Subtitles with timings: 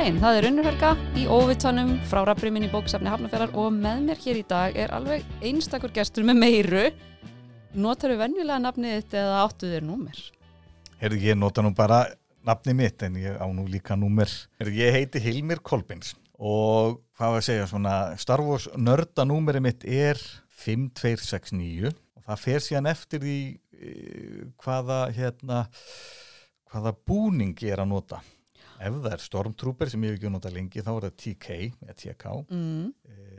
[0.00, 4.38] daginn, það er unnurhelga í óvitanum frá rafbrímin í bóksafni Hafnarferðar og með mér hér
[4.38, 6.84] í dag er alveg einstakur gestur með meiru.
[7.76, 10.22] Notar þú venjulega nafnið þitt eða áttu þér númer?
[11.02, 12.00] Herðu, ég nota nú bara
[12.48, 14.32] nafni mitt en ég á nú líka númer.
[14.62, 19.84] Herðu, ég heiti Hilmir Kolbins og hvað var að segja, svona Star Wars nördanúmeri mitt
[19.84, 20.16] er
[20.64, 23.38] 5269 og það fer síðan eftir því
[23.76, 25.66] eh, hvaða, hérna,
[26.72, 28.24] hvaða búning ég er að nota.
[28.80, 31.48] Ef það er Stormtrooper sem ég hef ekki nota lengi þá er það TK
[31.84, 32.86] eða TK Mm.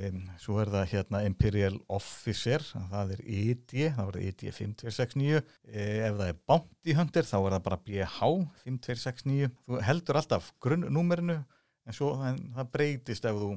[0.08, 5.40] um, svo er það hérna Imperial Officer það er ED, þá er það ED 5269
[5.40, 5.42] uh,
[5.74, 8.30] ef það er Bounty Hunter þá er það bara BH
[8.66, 13.52] 5269 þú heldur alltaf grunnnúmerinu en svo en, það breytist ef þú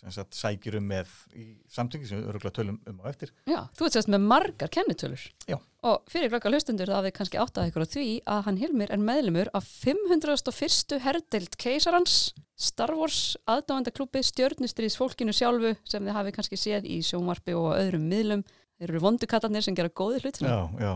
[0.00, 3.60] sem sagt, sækir um með í samtengi sem við öruglega tölum um á eftir Já,
[3.76, 5.24] þú ert sérst með margar kennitölur.
[5.50, 5.58] Já.
[5.86, 9.04] Og fyrir glöggar hlustundur það við kannski áttað ykkur á því að hann Hilmir er
[9.04, 10.96] meðlumur af 501.
[11.04, 12.16] herdeild keisarans
[12.60, 18.04] Star Wars aðdáðandaklúpi stjörnustriðs fólkinu sjálfu sem þið hafi kannski séð í sjónvarpi og öðrum
[18.10, 18.44] miðlum.
[18.80, 20.42] Þeir eru vondukallarnir sem gera góði hlut.
[20.44, 20.92] Já, já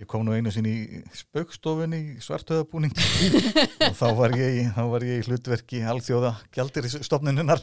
[0.00, 2.94] Ég kom nú einu sinni í spaukstofunni í svartöðabúning
[3.90, 7.60] og þá var ég, þá var ég í hlutverki alþjóða gjaldir í stofnuninnar.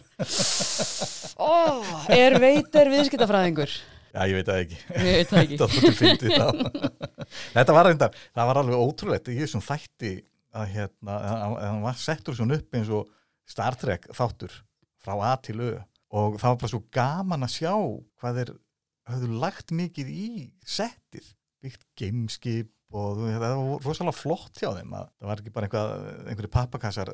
[1.50, 1.82] Ó,
[2.14, 3.74] er veitir viðskiptafræðingur?
[4.14, 4.80] Já, ég veit það ekki.
[4.94, 6.78] Ég veit það ekki.
[7.58, 10.14] Þetta var reyndar, það var alveg ótrúlegt í þessum þætti
[10.58, 13.10] að hérna, að að hann var settur svona upp eins og
[13.50, 14.54] Star Trek þáttur
[15.02, 15.74] frá A til Ö
[16.10, 17.74] og það var bara svo gaman að sjá
[18.22, 18.52] hvað þeir
[19.10, 20.30] höfðu lagt mikið í
[20.66, 21.28] settið,
[21.64, 25.70] byggt gameskip og það var rosalega flott hjá þeim að það var ekki bara
[26.26, 27.12] einhverju pappakassar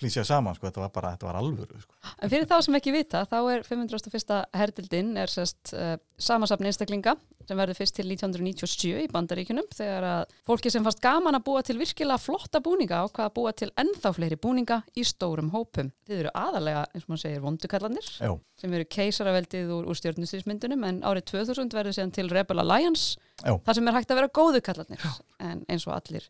[0.00, 1.98] flýsjað saman, sko, þetta var bara, þetta var alvöru, sko.
[2.18, 4.34] En fyrir þá sem ekki vita, þá er 501.
[4.58, 7.14] herdildin er sérst uh, samasafn einstaklinga
[7.44, 11.62] sem verður fyrst til 1997 í bandaríkunum þegar að fólki sem fannst gaman að búa
[11.66, 15.90] til virkilega flotta búninga ákvað að búa til ennþá fleiri búninga í stórum hópum.
[16.08, 20.88] Þið eru aðalega, eins og maður segir, vondukallanir Já, sem eru keisaraveldið úr, úr stjórnustýrsmyndunum
[20.88, 23.58] en árið 2000 verður síðan til Rebel Alliance Já.
[23.66, 25.04] þar sem er hægt að vera góðu kallarnir
[25.44, 26.28] en eins og allir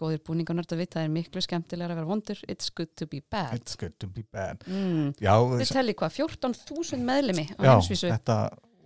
[0.00, 3.20] góðir búningarnart að vita það er miklu skemmtilega að vera vondur it's good to be
[3.30, 4.62] bad it's good to be bad.
[4.66, 5.12] mm.
[5.22, 8.38] Já, Þið telli hvað, 14.000 meðlimi á heimsvísu þetta,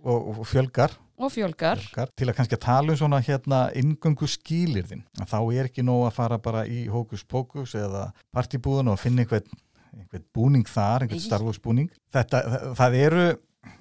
[0.03, 2.11] og, og fjölgar og fjölgar Fjölgar.
[2.15, 6.37] til að kannski tala um svona hérna ingöngu skilirðin þá er ekki nóg að fara
[6.39, 9.49] bara í hókus pókus eða partibúðun og finna einhvern,
[9.97, 11.27] einhvern búning þar, einhvern Nei.
[11.27, 12.45] Star Wars búning þetta,
[12.79, 13.25] það, eru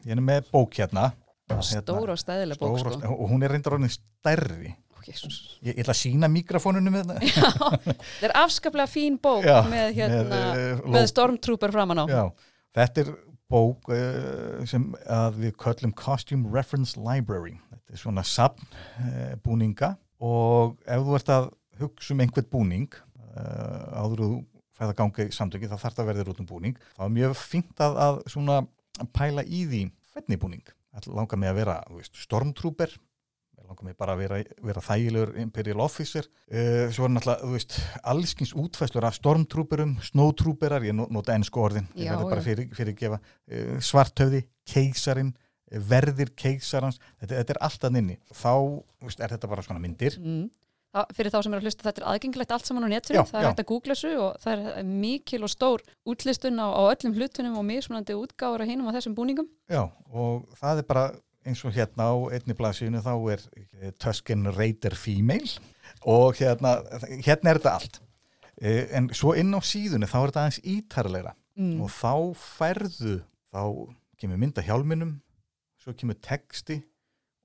[0.04, 1.12] ég er með bók hérna
[1.48, 2.98] Hérna, stóra og stæðilega bók sko.
[3.14, 4.74] og hún er reyndar orðin stærri.
[5.06, 5.22] Ég,
[5.68, 7.52] ég ætla að sína mikrofónunum með þetta Já,
[8.18, 12.04] það er afskaplega fín bók Já, með, hérna, með, með, eh, ló- Stormtrooper framan á
[12.10, 12.22] Já,
[12.78, 13.12] þetta er
[13.48, 14.84] bók uh, sem
[15.38, 17.56] við köllum Costume Reference Library.
[17.72, 18.66] Þetta er svona sapn
[19.00, 21.48] uh, búninga og ef þú ert að
[21.80, 24.30] hugsa um einhvern búning uh, áður þú
[24.78, 26.76] fæða ganga í samtöki þá þarf það að verða út um búning.
[26.94, 28.58] Það er mjög fínt að, að svona
[29.16, 29.82] pæla í því
[30.12, 30.74] hvernig búning.
[30.92, 32.94] Það langar mig að vera veist, stormtrooper
[33.68, 34.38] langar mig bara að vera,
[34.70, 36.26] vera þægilegur Imperial Officer.
[36.50, 37.78] Uh, svo er náttúrulega, þú veist,
[38.14, 42.46] allskins útfæslur af stormtrooperum, snowtrooperar, ég no- nota ennsku orðin, ég Já, verður bara já.
[42.50, 43.20] fyrir, fyrir gefa,
[43.52, 45.34] uh, svarthöfði, keisarin,
[45.72, 48.18] uh, verðir keisarans, þetta, þetta er alltaf inni.
[48.32, 48.52] Þá,
[49.04, 50.18] veist, er þetta bara svona myndir.
[50.18, 50.48] mm.
[50.88, 53.24] Það, fyrir þá sem er að hlusta þetta er aðgengilegt allt saman á netinu, Já,
[53.28, 56.82] það er hægt að googla þessu og það er mikil og stór útlistun á, á
[56.88, 61.02] öllum hlutunum og mismunandi útgáður á hinum á þessum búningum Já, og það er bara
[61.48, 65.50] eins og hérna á einni blaðsíðinu þá er eh, Tusken Raider Female
[66.04, 66.78] og hérna,
[67.24, 68.00] hérna er þetta allt.
[68.58, 71.34] Uh, en svo inn á síðunni þá er þetta aðeins ítarlegra.
[71.58, 71.80] mm.
[71.82, 73.16] og þá færðu
[73.52, 73.62] þá
[74.18, 75.18] kemur mynda hjálminum
[75.82, 76.80] svo kemur texti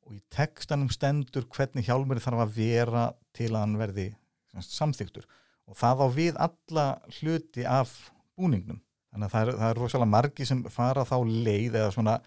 [0.03, 4.07] og í textanum stendur hvernig hjálmur þarf að vera til að hann verði
[4.53, 5.27] samþyktur
[5.69, 6.87] og það á við alla
[7.19, 7.93] hluti af
[8.37, 8.81] búningnum
[9.13, 12.17] þannig að það er, það er rosalega margi sem fara þá leið eða svona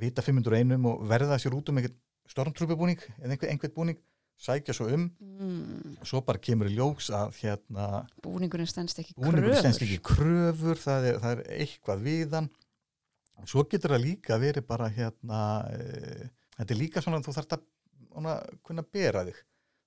[0.00, 1.96] vita 501 og verða sér út um einhvern
[2.30, 3.98] stormtrúpubúning eða einhver, einhvern búning
[4.36, 5.08] sækja svo um.
[5.20, 5.96] Mm.
[6.04, 9.56] svo bara kemur í ljós að hérna búningurinn stendst ekki kröfur.
[9.72, 12.50] ekki kröfur það er, það er eitthvað við hann.
[13.44, 15.40] Svo getur það líka verið bara hérna
[15.72, 17.66] e, þetta er líka svona að þú þarft að
[18.64, 19.42] kunna bera þig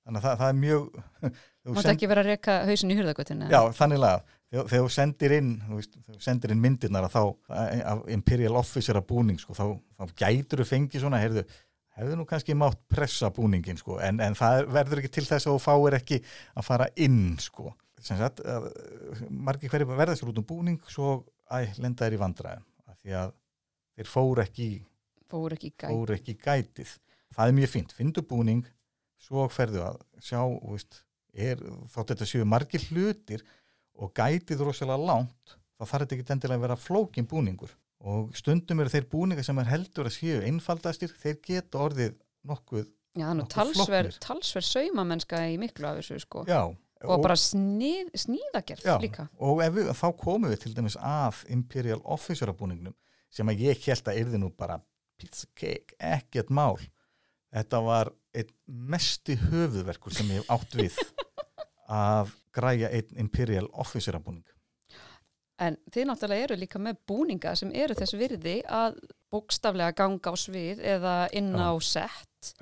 [0.05, 0.83] þannig að það, það er mjög
[1.63, 4.91] þú Mátt send- ekki vera að reka hausin í hurðagötinu já, þannig að þegar, þú
[4.95, 7.23] sendir inn þú veist, þú sendir inn myndirnar að þá
[8.15, 9.65] Imperial Officer að búning sko, þá,
[9.99, 11.43] þá gætur þú fengið svona heyrðu,
[11.99, 15.45] hefðu nú kannski mátt pressa búningin sko, en, en það er- verður ekki til þess
[15.49, 16.21] að þú fáir ekki
[16.55, 17.73] að fara inn sko.
[17.99, 18.69] sem sagt, að,
[19.29, 21.17] margir hverju verða sér út um búning svo
[21.51, 22.63] æ, lenda þær í vandræðum
[23.03, 23.33] því að
[23.99, 24.67] þeir fóru ekki,
[25.29, 26.93] fór ekki í gæt fóru ekki gætið.
[27.35, 28.63] Það er mjög fínt, findu búning
[29.19, 31.01] svo ferðu að sjá veist,
[31.33, 31.61] er,
[31.93, 33.43] þótt þetta séu margir hlutir
[33.99, 38.79] og gætið rosalega langt þá þarf þetta ekki endilega að vera flókin búningur og stundum
[38.79, 42.15] eru þeir búningar sem er heldur að séu einfaldastir, þeir geta orðið
[42.47, 42.87] nokkuð,
[43.17, 46.45] Já, Nokkuð talsver, talsver saumamennska í miklu af þessu sko.
[46.47, 46.61] já
[47.07, 49.25] og, bara snið, sníðagerð Já, líka.
[49.39, 52.95] og við, þá komum við til dæmis að Imperial Officer búningnum
[53.31, 54.79] sem að ég held að yrði nú bara
[55.19, 56.77] pizza cake, ekkert mál
[57.53, 60.99] þetta var einn mesti höfuðverkur sem ég hef átt við
[61.89, 64.45] að græja einn Imperial Officer búning.
[65.59, 69.01] En þið náttúrulega eru líka með búninga sem eru þess virði að
[69.33, 72.53] bókstaflega ganga á svið eða inn á sett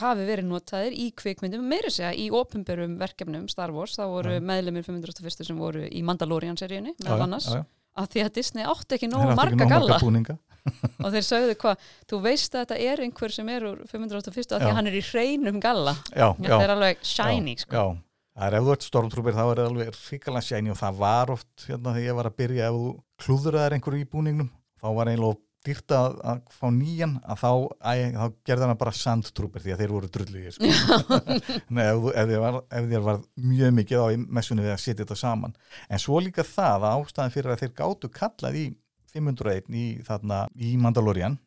[0.00, 4.44] hafi verið notaðir í kvikmyndum, meira segja í opinberum verkefnum Star Wars, þá voru Já.
[4.48, 7.66] meðlumir 501 sem voru í Mandalorian-seríunni meðal annars, já, já.
[8.00, 9.98] að því að Disney átti ekki nógu marga nógu galla.
[10.00, 10.38] búninga
[11.02, 14.64] og þeir sögðu hvað, þú veist að þetta er einhver sem er úr 501 að
[14.64, 15.94] því að hann er í hreinum galla.
[16.12, 17.76] Já, já, þetta er alveg shiny sko.
[17.76, 17.86] já,
[18.38, 21.32] það er ef þú ert stormtrooper þá er það alveg hrikalega shiny og það var
[21.36, 22.92] oft hérna þegar ég var að byrja ef þú
[23.24, 27.50] klúðraðir einhverju í búningnum þá var einlega dýrt að, að fá nýjan að þá,
[27.86, 30.70] þá gerði hann bara sandtrooper því að þeir voru drulligir sko.
[31.76, 33.20] Nei, ef, ef, þér var, ef þér var
[33.52, 34.06] mjög mikið á
[34.38, 35.54] messunni við að setja þetta saman.
[35.86, 38.64] En svo líka það að ástæðan fyrir að þeir gátu kallað í
[39.12, 41.38] 501 í, þarna, í Mandalorian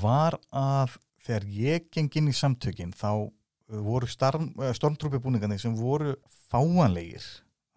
[0.00, 3.28] var að þegar ég geng inn í samtökin þá uh,
[3.84, 6.16] voru stormtrúpi búningarnir sem voru
[6.48, 7.24] fáanlegir.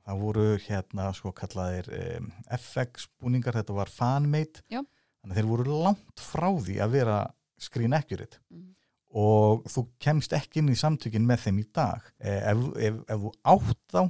[0.01, 4.81] Það voru hérna svo kallaðir um, FX búningar, þetta var fanmade Já.
[5.21, 7.19] þannig að þeir voru langt frá því að vera
[7.61, 8.41] screen accurate.
[8.49, 8.69] Mhm.
[9.11, 12.05] og þú kemst ekki inn í samtökin með þeim í dag.
[12.23, 14.03] Eh, ef, ef, ef þú átt þá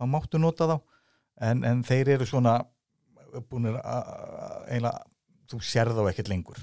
[0.00, 0.76] þá máttu nota þá.
[1.44, 2.54] En, en þeir eru svona
[3.50, 4.10] búinir að
[4.68, 5.04] eiginlega,
[5.50, 6.60] þú sér þá ekkert lengur.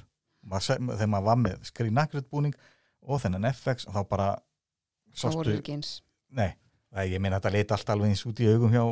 [0.48, 2.56] Maður þegar maður var með screen accurate búning
[3.08, 4.30] og þennan FX þá bara
[5.18, 5.58] sástu,
[6.30, 6.52] nei,
[7.10, 8.84] ég meina þetta leita allt alveg eins út í augum hjá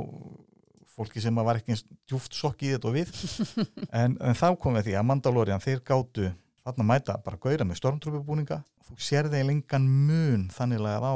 [0.95, 3.11] fólki sem var ekki eins djúft sokk í þetta og við.
[3.95, 6.29] En, en þá kom við því að Mandalorian þeir gátu
[6.65, 11.15] þarna mæta bara gauðra með stormtrúpubúninga þú sér þeir lengan mun þannig að á,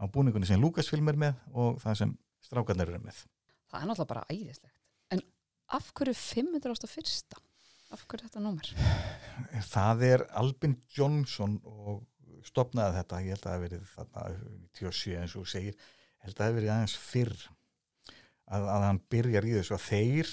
[0.00, 2.12] á búningunni sem Lucasfilm er með og það sem
[2.44, 3.24] strákarnir eru með.
[3.70, 4.79] Það er náttúrulega bara æðislegt
[5.76, 7.38] af hverju 501
[7.90, 8.70] af hverju þetta númer?
[9.70, 12.04] Það er Albin Johnson og
[12.46, 14.26] stopnaði þetta, ég held að það verið þarna
[14.78, 15.74] 97 eins og segir.
[15.80, 17.34] Ég held að það verið aðeins fyrr
[18.50, 20.32] að, að hann byrjar í þessu að þeir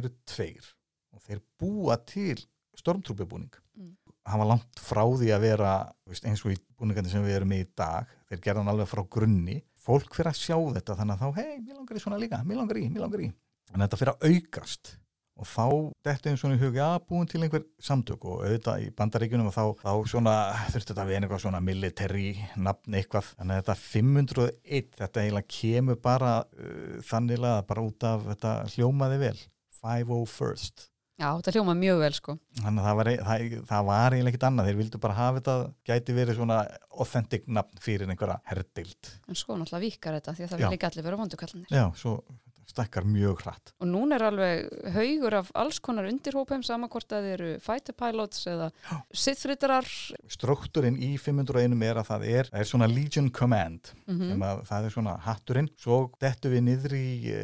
[0.00, 0.68] eru tveir
[1.16, 2.36] og þeir búa til
[2.76, 3.54] stormtrúpubúning.
[3.76, 3.94] Mm.
[4.26, 5.72] hann var langt frá því að vera
[6.08, 8.12] veist, eins og í búningandi sem við erum með í dag.
[8.30, 9.58] Þeir gerða hann alveg frá grunni.
[9.86, 12.58] Fólk fyrir að sjá þetta þannig að þá, hei, mér langar í svona líka mér
[12.58, 13.28] langar í, mér langar í
[13.72, 14.96] en þetta fyrir að aukast
[15.36, 15.66] og þá
[16.06, 19.56] dettu einn svona í hug, já, búin til einhver samtök og auðvitað í bandaríkjunum og
[19.56, 20.34] þá, þá svona,
[20.70, 26.00] þurfti þetta að vera einhvað svona military nafn eitthvað, að þetta 501, þetta eiginlega kemur
[26.08, 29.38] bara uh, þannig að bara út af þetta hljómaði vel.
[29.76, 30.86] 501st
[31.20, 32.34] já, þetta hljóma mjög vel sko.
[32.62, 34.66] Þannig að það var, það, það var eiginlega ekkit annað.
[34.68, 35.54] Þeir vildu bara hafa þetta,
[35.88, 36.58] gæti verið svona
[36.96, 39.12] authentic nafn fyrir einhverja herdild.
[39.28, 42.18] En svo náttúrulega vikar þetta því að það vil ekki allir vera vondukallanir já, svo
[42.66, 43.72] stekkar mjög hratt.
[43.80, 47.96] Og núna er alveg haugur af alls konar undirhópum saman hvort að þið eru fighter
[47.96, 48.70] pilots eða
[49.14, 49.88] siðfritarar
[50.32, 54.86] struktúrin í 501 er að það er, er svona Legion Command mm sem að það
[54.86, 55.70] er svona hatturinn.
[55.78, 57.40] Svo dettu við niður í e,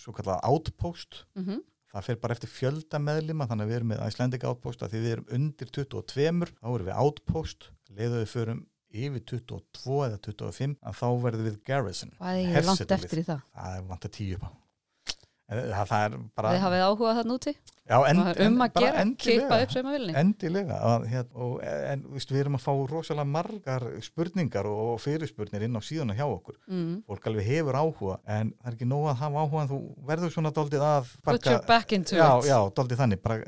[0.00, 1.24] svo kallað outpost.
[1.34, 1.62] -hmm.
[1.92, 4.82] það fer bara eftir fjölda meðlima þannig að við erum með Icelandic outpost.
[4.82, 7.70] Að því við erum undir 22 þá erum við outpost.
[7.94, 8.64] Leiðu við förum
[8.94, 12.12] yfir 22 eða 25 að þá verðum við garrison.
[12.18, 13.42] Hvað er ég langt eftir í það?
[13.54, 14.50] Það er vant að tíu upp á.
[15.44, 17.52] Það, það er bara þið hafið áhugað þarna úti
[17.84, 19.48] já, end, það um að gera, endilega.
[19.48, 24.68] keipa upp endilega að, hér, og, en víst, við erum að fá rosalega margar spurningar
[24.70, 26.94] og fyrirspurnir inn á síðuna hjá okkur mm.
[27.10, 30.34] fólk alveg hefur áhuga en það er ekki nóg að hafa áhuga en þú verður
[30.34, 31.12] svona daldið að
[31.94, 33.40] into já, já, daldið þannig bara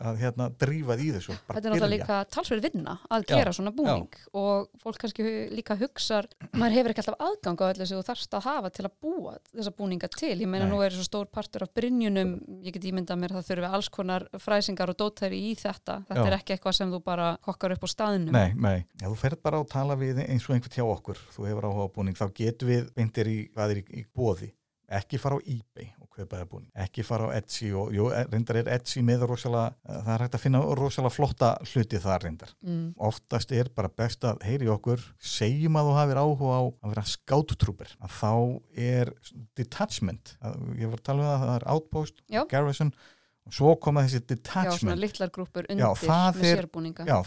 [0.00, 4.20] að hérna drífað í þessu Þetta er náttúrulega líka talsverð vinna að gera svona búning
[4.36, 8.36] og fólk kannski líka hugsar, maður hefur ekki alltaf aðgang á öllu sem þú þarfst
[8.36, 10.34] að hafa til að búa þessa búninga til.
[10.36, 10.72] Ég meina Nei.
[10.72, 13.90] nú er svo stór partur af brynjunum, ég get ímyndað mér að það þurfi alls
[13.92, 15.98] konar fræsingar og dótæri í þetta.
[16.06, 16.30] Þetta Já.
[16.30, 18.30] er ekki eitthvað sem þú bara kokkar upp á staðnum.
[18.36, 21.48] Nei, nei, já, þú ferð bara að tala við eins og einhvern hjá okkur, þú
[21.50, 24.52] hefur áhuga búning þá getum við beintir í hvað er í, í bóði
[24.90, 28.56] ekki fara á eBay og kaupa það búning, ekki fara á Etsy og jú, reyndar
[28.58, 32.88] er Etsy með rosalega, það er hægt að finna rosalega flotta hluti þar reyndar Mm.
[32.98, 37.06] oftast er bara best að heyri okkur segjum að þú hafir áhuga á að vera
[37.06, 38.32] skátutrúper að þá
[38.74, 39.14] er
[39.60, 42.42] detachment að, ég var að tala um það, það er outpost, Já.
[42.50, 43.06] garrison og
[43.54, 47.06] svo koma þessi Já, svona detachment litlar grúpur Já, undir það með er- sérbúninga.
[47.08, 47.18] já,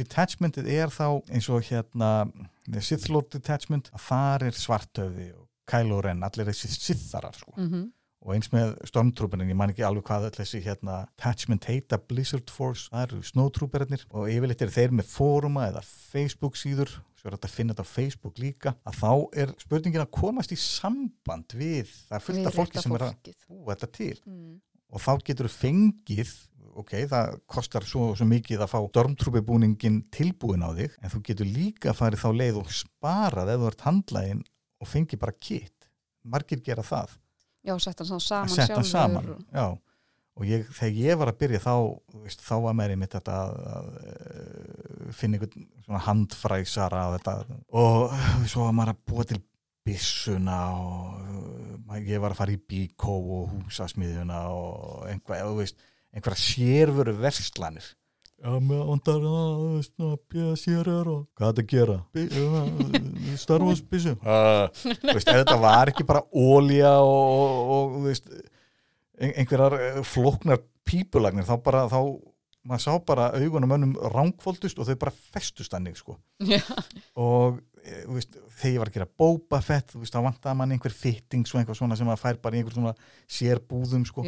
[0.00, 2.10] detachmentið er þá eins og hérna
[2.80, 7.54] Sith Lord detachment þar er svartöfi og Kylo Ren, allir þessi sitharar sko.
[7.56, 11.98] Mm og eins með stormtrooperinn, ég man ekki alveg hvað öll þessi hérna Attachment Heita
[12.10, 17.30] Blizzard Force, það eru snowtrooperinnir og yfirleitt er þeir með fóruma eða Facebook síður, svo
[17.30, 19.12] er þetta að finna þetta á Facebook líka, að þá
[19.44, 23.90] er spurningin að komast í samband við það fullta fólki sem er að búa þetta
[23.96, 24.52] til mm.
[24.90, 26.32] Og þá getur þú fengið
[26.80, 31.50] ok, það kostar svo, svo mikið að fá stormtrúpebúningin tilbúin á þig en þú getur
[31.50, 34.42] líka farið þá leið og sparað eða þú ert handlægin
[34.80, 35.88] og fengið bara kitt
[36.24, 37.14] margir gera það.
[37.64, 39.66] Já, setja hann saman sjálfur saman, Já,
[40.40, 41.74] og ég, þegar ég var að byrja þá,
[42.22, 43.90] veist, þá var mér einmitt þetta að, að,
[45.10, 47.34] að finna einhvern handfræsara þetta,
[47.76, 48.14] og
[48.48, 49.40] svo var maður að búa til
[49.86, 55.72] bissuna og ég var að fara í bíkó og húsasmiðuna og einhvað,
[56.14, 57.94] einhverja sérfuru verslanir
[58.40, 61.96] Já, mér ondar að bíða sérar og hvað þetta gera?
[63.42, 64.14] Star Wars bísu.
[64.16, 68.32] Þú veist, ef þetta var ekki bara ólja og, og þú veist,
[69.28, 72.00] einhverjar eh, floknar pípulagnir, þá bara, þá,
[72.64, 76.16] maður sá bara augunum önnum ránkvóldust og þau bara festust þannig, sko.
[76.40, 76.64] Já.
[77.20, 77.69] Og Eh,
[78.10, 81.78] veist, þegar ég var að gera Boba Fett þá vantaði mann einhver fitting svo einhver
[81.78, 82.92] svona sem að fær bara í einhver svona
[83.30, 84.24] sérbúðum sko.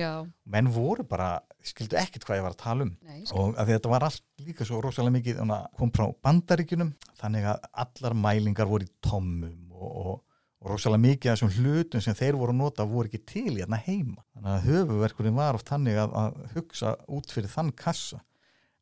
[0.54, 2.92] menn voru bara skildu ekkert hvað ég var að tala um.
[3.06, 5.42] Nei, og að þetta var allt líka svo rosalega mikið
[5.78, 10.18] kom frá bandaríkunum þannig að allar mælingar voru í tommum og, og,
[10.62, 13.80] og rosalega mikið af þessum hlutum sem þeir voru að nota voru ekki til hérna
[13.84, 14.24] heima.
[14.34, 18.22] Þannig að höfuverkurinn var oft þannig að, að hugsa út fyrir þann kassa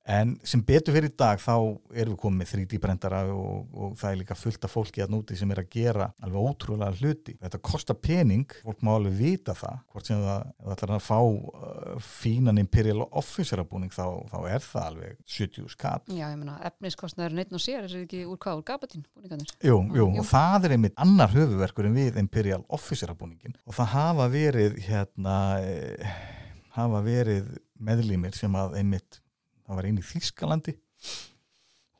[0.08, 1.54] En sem betur fyrir í dag þá
[1.92, 5.12] erum við komið með 3D brendara og, og það er líka fullt af fólki að
[5.12, 7.36] núti sem er að gera alveg ótrúlega hluti.
[7.40, 11.18] Þetta kostar pening, fólk má alveg vita það, hvort sem það, það ætlar að fá
[11.20, 16.10] uh, fínan Imperial Officer búning þá, þá er það alveg 70 skatt.
[16.10, 19.54] Já, ég menna, efniskostnaður neitt og sér er ekki úr hvað úr gabatinn búningarnir?
[19.60, 23.76] Jú, jú, jú, og það er einmitt annar höfuverkur en við Imperial Officer búningin og
[23.76, 26.14] það hafa verið hérna, eh,
[26.74, 29.20] hafa verið meðlýmir sem að einmitt
[29.70, 30.76] það var einn í Þískalandi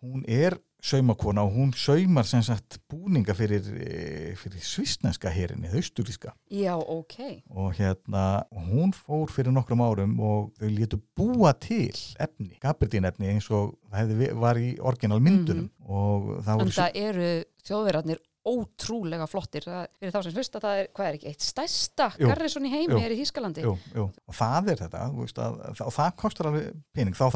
[0.00, 6.32] hún er saumakona og hún saumar sem sagt búninga fyrir, eh, fyrir svisnenska herinni, þausturíska
[6.48, 7.42] Já, ok.
[7.50, 13.28] Og hérna, hún fór fyrir nokkrum árum og þau letu búa til efni, gabardín efni
[13.28, 16.60] eins og það var í orginal myndunum mm -hmm.
[16.60, 19.66] En það eru þjóðverðarnir ótrúlega flottir.
[19.66, 22.96] Það, fyrir þá sem að það er, hvað er ekki, eitt stærsta garrison í heimi
[22.96, 24.08] jú, er í Þískalandi jú, jú.
[24.08, 27.16] og það er þetta veist, að, og það kostar alveg pening.
[27.18, 27.26] Þá,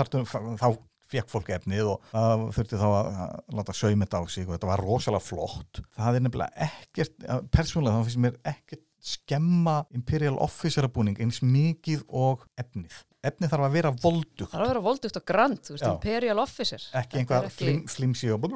[0.61, 0.68] þá
[1.14, 4.84] fekk fólk efnið og það þurfti þá að láta saumit á sig og þetta var
[4.84, 5.82] rosalega flott.
[5.99, 12.06] Það er nefnilega ekkert persónulega þá finnst mér ekkert skemma Imperial Officer búning eins mikið
[12.08, 14.50] og efnið efni þarf að vera voldugt.
[14.52, 16.88] Þarf að vera voldugt og grand, þú veist, Imperial Officer.
[17.00, 17.61] Ekki einhver ekki...
[17.61, 18.49] flim, flimsi og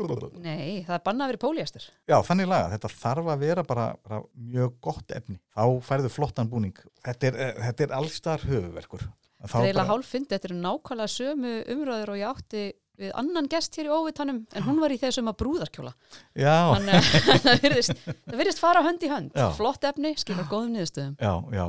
[0.43, 3.87] nei, það er bannað að vera póliastur já, þannig laga, þetta þarf að vera bara,
[4.05, 6.85] bara mjög gott efni, þá færðu flottan búning.
[7.07, 9.09] Þetta er, eh, þetta er allstar höfuverkur
[9.47, 12.63] það er eiginlega hálf fyndið, þetta er nákvæmlega sömu umröður og ég átti
[12.99, 15.93] við annan gest hér í óvitanum en hún var í þessum að brúðarkjóla.
[16.35, 19.47] Þannig að það virðist fara hönd í hönd, já.
[19.55, 21.15] flott efni skilur góðum niðurstöðum.
[21.23, 21.67] Já, já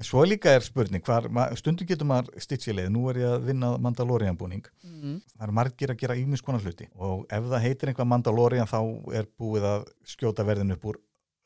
[0.00, 4.38] Svo líka er spurning, hvar, stundum getur maður stittsileið, nú er ég að vinna Mandalorian
[4.40, 5.18] búning, mm.
[5.36, 6.88] það er margir að gera ímis konar hluti.
[6.96, 8.78] Og ef það heitir einhvað Mandalorian þá
[9.18, 9.84] er búið að
[10.14, 10.98] skjóta verðin upp úr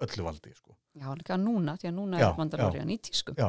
[0.07, 0.77] öllu valdi sko.
[0.97, 3.35] Já, líka núna, því að núna já, er Mandalorian já, í tísku.
[3.37, 3.49] Já,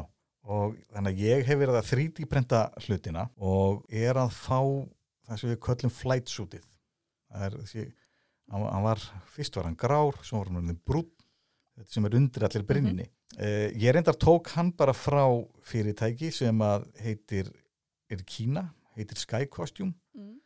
[0.49, 4.59] og þannig að ég hef verið að 3D prenta hlutina og er að fá
[5.27, 6.65] það sem við köllum flight suitið.
[7.27, 7.85] Það er þessi,
[8.51, 11.13] hann var fyrst var hann grár, svo var hann brútt
[11.77, 13.16] þetta sem er undir allir brinninni mm -hmm.
[13.35, 15.23] Uh, ég reyndar tók hann bara frá
[15.67, 17.51] fyrirtæki sem að heitir
[18.11, 20.37] er Kína, heitir Sky Costume mm.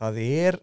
[0.00, 0.60] það er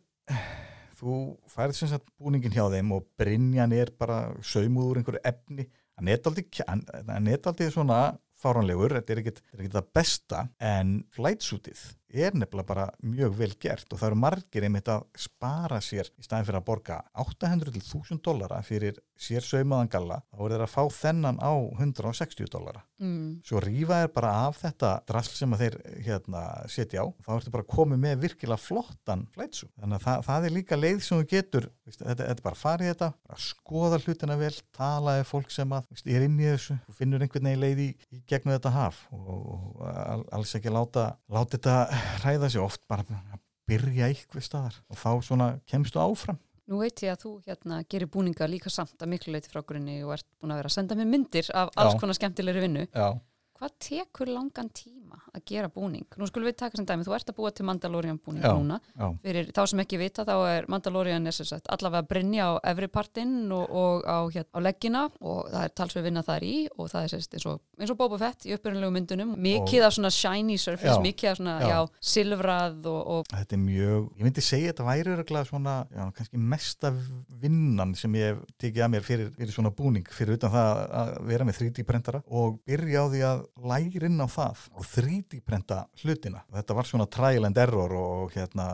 [0.97, 1.17] þú
[1.51, 6.21] færð sem sagt búningin hjá þeim og brinjan er bara saumuður einhverju efni hann er
[6.25, 8.01] aldrei svona
[8.37, 9.41] fáranlegur, þetta er ekkert
[9.73, 11.79] það besta en flightsútið
[12.13, 16.25] er nefnilega bara mjög vel gert og það eru margir einmitt að spara sér í
[16.25, 20.83] staðin fyrir að borga 800.000 dollara fyrir sér saumaðan galla, þá er það að fá
[20.97, 23.41] þennan á 160 dollara mm.
[23.47, 27.53] svo rýfa er bara af þetta drasl sem að þeir hérna, setja á þá ertu
[27.55, 31.29] bara komið með virkilega flottan flætsu, þannig að það, það er líka leið sem þú
[31.33, 35.75] getur, veist, þetta, þetta er bara farið þetta, bara skoða hlutina vel talaði fólk sem
[35.77, 39.01] að, veist, er inn í þessu finnur einhvern veginn leið í, í gegnum þetta haf
[39.15, 41.77] og, og alls ekki láta láta þetta
[42.23, 46.99] ræða sér oft bara að byrja eitthvað staðar og þá svona kemstu áfram Nú veit
[46.99, 50.25] ég að þú hérna gerir búninga líka samt að miklu leiti frá grunni og ert
[50.35, 51.99] búin að vera að senda mig myndir af alls Já.
[52.01, 52.83] konar skemmtilegri vinnu.
[52.91, 53.07] Já.
[53.55, 56.05] Hvað tekur langan tíma tíma að gera búning.
[56.17, 58.53] Nú skulum við taka sem dæmi, þú ert að búa til Mandalorian búning Já.
[58.53, 58.79] núna.
[58.97, 62.53] Já, Fyrir þá sem ekki vita þá er Mandalorian er sagt, allavega að brynja á
[62.71, 66.55] efri partinn og, og á, hér, á leggina og það er talsveg vinna þar í
[66.77, 69.35] og það er sagt, eins og, eins og Boba Fett í uppbyrjulegu myndunum.
[69.37, 71.03] Mikið af svona shiny surface, Já.
[71.03, 71.57] mikið af svona,
[72.01, 75.77] silfrað og, og þetta er mjög, ég myndi segja þetta væri örgulega svona,
[76.17, 76.93] kannski mesta
[77.41, 81.13] vinnan sem ég hef tekið að mér fyrir, fyrir svona búning, fyrir utan það að
[81.29, 85.41] vera með 3D prentara og byrja á því að læra inn á það og 3D
[85.45, 86.41] prenta hlutina.
[86.57, 88.67] Þetta var svona trial and error og hérna,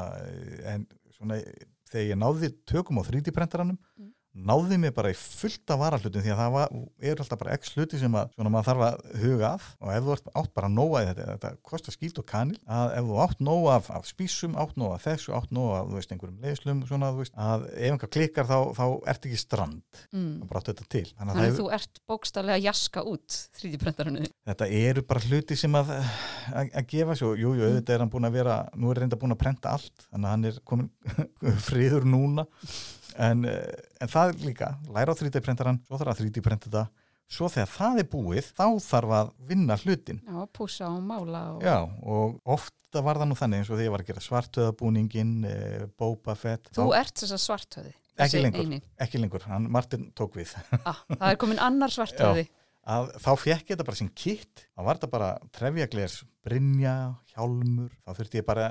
[0.71, 0.85] en
[1.17, 1.41] svona
[1.91, 4.12] þegar ég náði tökum á 3D prentaranum Mm.
[4.33, 6.75] Náði mig bara í fullt af varahlutum því að það var,
[7.05, 10.05] er alltaf bara x hluti sem að svona maður þarf að huga að og ef
[10.07, 13.19] þú ert átt bara nóga í þetta, þetta kostar skýlt og kanil að ef þú
[13.25, 16.81] átt nóga af, af spísum, átt nóga af þessu, átt nóga af veist, einhverjum leiðslum
[16.89, 20.33] svona, veist, að ef einhver klikkar þá, þá ert ekki strand mm.
[20.41, 21.05] og bara átt þetta til.
[21.11, 24.25] Þannig að Þannig að þú ert bókstarlega að jaska út 3D-prentarinu.
[24.49, 25.93] þetta eru bara hluti sem að,
[26.49, 29.19] að, að gefa svo, jú, jú, auðvitað er hann búin að vera, nú er reynda
[29.19, 30.91] búin að prenta allt, þannig að hann er komin
[31.67, 32.47] friður núna,
[33.17, 36.85] en, eh, en það líka, læra á 3D-prentaran, svo þarf að 3D-prenta þetta,
[37.33, 40.21] svo þegar það er búið, þá þarf að vinna hlutin.
[40.27, 41.65] Já, púsa og mála og...
[41.65, 45.35] Já, og ofta var það nú þannig eins og þegar ég var að gera svartöðabúningin,
[45.49, 45.57] e,
[45.97, 47.93] Boba Fett, Þú þá, ert þess að svartöði.
[48.23, 48.73] Ekki lengur.
[49.01, 50.51] ekki lengur, hann Martin tók við.
[50.85, 52.45] Ah, það er komin annar svartöði
[52.83, 54.63] að þá fekk ég þetta bara sem kitt.
[54.73, 56.93] Þá var þetta bara trefjagleir brinja,
[57.31, 58.65] hjálmur, þá þurfti ég bara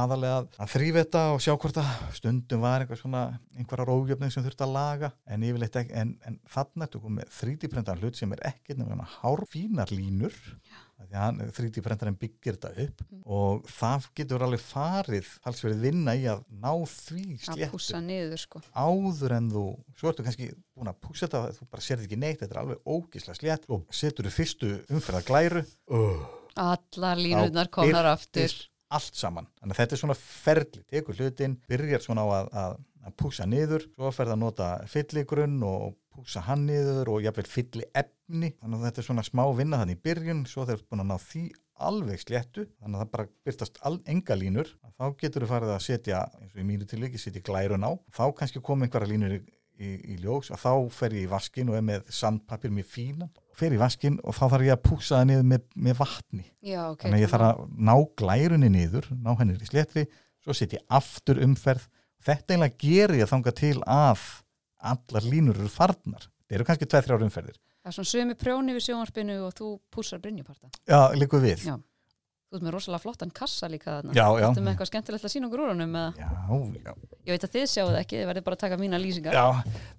[0.00, 3.24] aðalega að þrýfa þetta og sjá hvort að stundum var einhver svona
[3.58, 5.12] einhverja rógjöfning sem þurfti að laga.
[5.28, 8.80] En ég vil eitthvað, en, en þannig að þú komið þrítipröndan hlut sem er ekkert
[8.80, 10.40] nefnilega hárfínar línur.
[10.64, 10.89] Já.
[11.10, 13.20] 3D prentarinn byggir þetta upp mm.
[13.36, 18.62] og það getur alveg farið alls verið vinna í að ná því sléttu sko.
[18.74, 19.64] áður en þú
[19.98, 22.84] svo ertu kannski búin að púsa þetta þú bara serði ekki neitt, þetta er alveg
[22.84, 26.28] ógísla slétt og setur þú fyrstu umferða glæru oh.
[26.54, 28.54] allar línunar komnar aftur
[28.90, 32.72] allt saman, þannig að þetta er svona ferli tekur hlutin, byrjar svona á að, að
[33.06, 37.46] að púsa niður, svo fer það að nota fylligrunn og púsa hann niður og jafnvel
[37.48, 40.88] fylli efni, þannig að þetta er svona smá vinna þannig í byrjun, svo þeir eru
[40.90, 41.44] búin að ná því
[41.80, 43.80] alveg sléttu, þannig að það bara byrtast
[44.12, 47.86] enga línur, þá getur þú farið að setja, eins og í mínu tilviki, setja glærun
[47.86, 49.40] á, þá kannski koma einhverja línur í,
[49.80, 53.32] í, í ljós og þá fer ég í vaskin og er með sandpapir mjög fínan,
[53.56, 56.44] fer í vaskin og þá þarf ég að púsa það niður með, með vatni.
[56.60, 57.06] Já, ok.
[57.06, 60.06] þannig að ég þarf að ná glærunni niður ná henni í sléttri,
[60.44, 61.88] svo setja ég aftur umferð,
[62.20, 64.28] þetta eiginlega gerir ég þanga til að
[64.82, 68.82] allar línur eru farnar, það eru kannski 2-3 umferðir, Það er svona sömu prjóni við
[68.84, 70.68] sjónvarpinu og þú púsar brynjuparta.
[70.88, 71.76] já, líku við Já.
[72.50, 74.12] Þú ert með rosalega flottan kassa líka þarna.
[74.12, 76.28] já, já, Þú með eitthvað skemmtilegt að sína okkur úr honum já,
[76.84, 79.32] já, Ég veit að þið sjáu það ekki, þið verðið bara að taka mína lýsingar.
[79.32, 79.46] já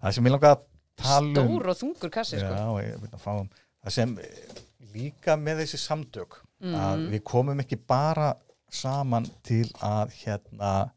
[0.04, 0.64] það sem ég langa að
[1.02, 2.54] tala um Stór og þungur kassi, sko.
[2.54, 3.50] já, ég vil að fá um
[3.82, 4.62] það sem eh,
[4.94, 6.76] líka með þessi samtök Mm.
[6.78, 8.36] að við komum ekki bara
[8.70, 10.92] saman til að hérna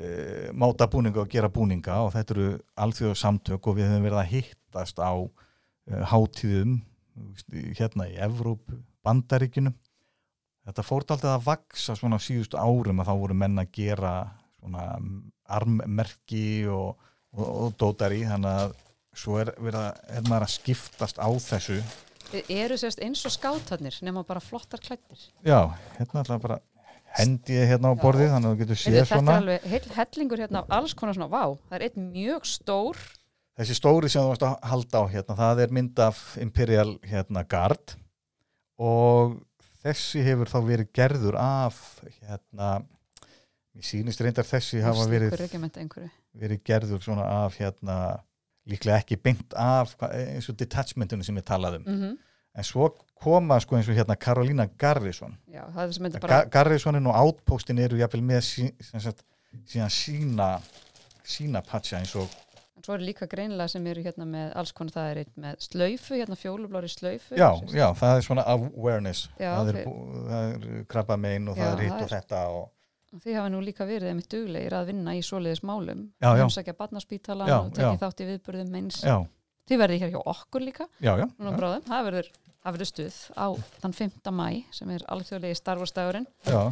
[0.00, 2.50] uh, máta búninga og gera búninga og þetta eru
[2.84, 6.78] alþjóðu samtök og við höfum verið að hittast á uh, hátíðum
[7.78, 9.72] hérna í Evrópu, Bandaríkinu
[10.66, 14.14] þetta fórt alltaf að vaksa svona á síðustu árum að þá voru menn að gera
[14.58, 14.88] svona
[15.56, 16.98] armmerki og,
[17.36, 18.74] og, og dótar í þannig að
[19.16, 21.80] svo er, verið að, er maður að skiptast á þessu
[22.26, 25.20] Þið eru sérst eins og skátarnir nema bara flottar klættir.
[25.46, 26.56] Já, hérna ætla bara
[27.20, 28.00] hendi hérna á Já.
[28.02, 29.36] borðið þannig að þú getur séð Þetta svona.
[29.36, 33.00] er alveg heil hellingur hérna af alls konar svona, vá, það er einn mjög stór,
[33.56, 37.44] þessi stóri sem þú varst að halda á hérna, það er mynd af Imperial hérna
[37.48, 37.96] Guard.
[38.76, 39.38] Og
[39.84, 41.80] þessi hefur þá verið gerður af
[42.20, 42.70] hérna
[43.76, 45.36] mér sýnist reyndar þessi hafa verið,
[46.36, 47.98] verið gerður svona af hérna
[48.66, 51.92] líklega ekki beint af eins og detachmentinu sem ég talaði um.
[51.92, 52.16] Mm
[52.56, 57.06] en svo koma sko eins og hérna Carolina Garrison Já, það er bara, Ga Garrisonin
[57.10, 58.66] og Outpostin eru jafnvel með sí,
[59.00, 59.22] sagt,
[59.68, 60.50] síðan sína
[61.26, 62.28] sína patcha eins og
[62.76, 65.60] en svo er líka greinilega sem eru hérna með alls konar, það er einn með
[65.64, 67.34] slaufu, hérna fjólublári slaufu.
[67.38, 71.56] já, já, það er svona awareness Já, það, er, bú- það er krabba megin og
[71.56, 72.64] það Já, er hitt það og þetta og,
[73.22, 76.00] Þið hafa nú líka verið einmitt duglegir að vinna í svoleiðis málum.
[76.20, 78.00] Heimsækja barnaspítalan og tekið já.
[78.02, 78.98] þátt í viðburðum eins.
[79.06, 79.14] já,
[79.66, 81.26] Þið verðið hér hjá okkur líka, já, já.
[81.36, 82.28] Það verður,
[82.62, 83.46] það verður stuð á
[83.82, 84.30] þann 5.
[84.30, 86.26] mæ sem er alþjóðlegi starfastagurinn.
[86.46, 86.62] já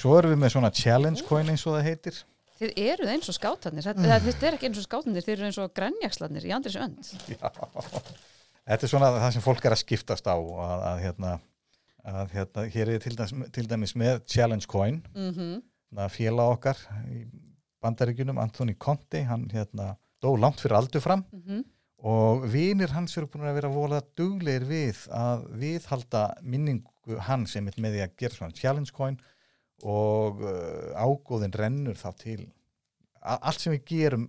[0.00, 2.20] svo erum við með svona challenge coin eins og það heitir
[2.60, 3.84] Þið eruð eins og skátarnir.
[3.86, 4.44] Þetta, Mm.
[4.44, 7.08] er ekki eins og skátarnir, þið eru eins og grænjakslarnir í andris önd.
[8.68, 11.40] þetta er svona það sem fólk er að skiptast á að, að hérna
[12.04, 15.62] að hérna, hér er til dæmis, til dæmis með challenge coin Mm
[16.08, 16.76] félag okkar
[17.10, 17.24] í
[17.82, 21.64] bandaríkjunum, Anthony Conte hann hérna dó langt fyrir aldur fram -hmm.
[22.06, 27.68] Og vinir hans eru búin að vera volað duglegir við að viðhalda minningu hann sem
[27.68, 29.18] er með því að gera svona challenge coin
[29.84, 32.40] og uh, ágóðin rennur þá til
[33.20, 34.28] allt sem við gerum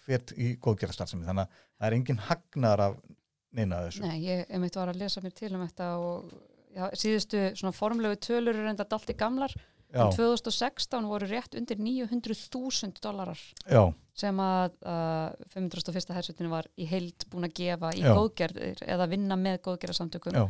[0.00, 3.00] fyrir í góðgerastarfsemi þannig að það er engin hagnar af
[3.56, 6.32] neina þessu Nei, ég einmitt var að lesa mér til um þetta og
[6.74, 9.54] já, síðustu svona formlegu tölur eru enda allt í gamlar.
[9.92, 13.82] Já, En 2016 voru rétt undir 900.000 dólarar já,
[14.14, 16.12] sem að uh, 501.
[16.14, 18.12] hersutinu var í heild búin að gefa í Já.
[18.14, 20.44] góðgerðir eða vinna með góðgerðarsamtökum já,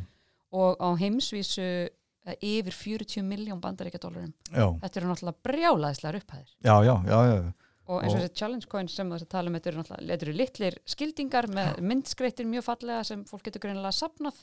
[0.53, 4.35] og á heimsvísu uh, yfir 40 miljón bandaríkja dólarum.
[4.50, 6.55] já, Þetta eru náttúrulega brjálaðislega upphæðir.
[6.61, 7.53] já, já, já, já.
[7.90, 10.35] Og eins og þessi challenge coins sem þessi tala um, þetta eru náttúrulega þetta eru
[10.38, 14.37] litlir skildingar með myndskreittir mjög fallega sem fólk getur greinilega sapnað.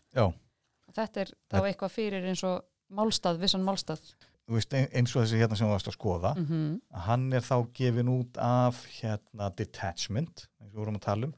[0.98, 4.02] þetta er þá eitthvað fyrir eins og málstað, vissan málstað.
[4.48, 7.44] Veist, ein- eins og þessi hérna sem þú varst að skoða Mm að hann er
[7.44, 11.34] þá gefin út af hérna detachment eins og við vorum að tala um.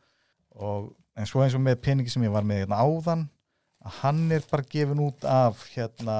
[0.59, 3.25] Og en svo eins og með peningi sem ég var með hérna áðan
[3.85, 6.17] að hann er bara gefin út af hérna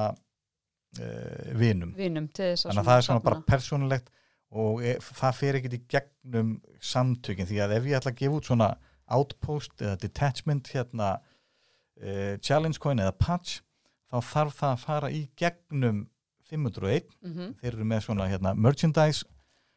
[0.98, 1.94] uh, vinum.
[1.96, 4.10] Vinum þannig að það er svona bara persónulegt
[4.50, 8.38] og e, það fer ekkert í gegnum samtökin því að ef ég ætla að gefa
[8.40, 8.70] út svona
[9.14, 11.12] outpost eða detachment hérna
[12.02, 13.60] uh, challenge coin eða patch
[14.10, 16.00] þá þarf það að fara í gegnum
[16.50, 17.54] 501 Mhm.
[17.62, 19.24] þeir eru með svona hérna merchandise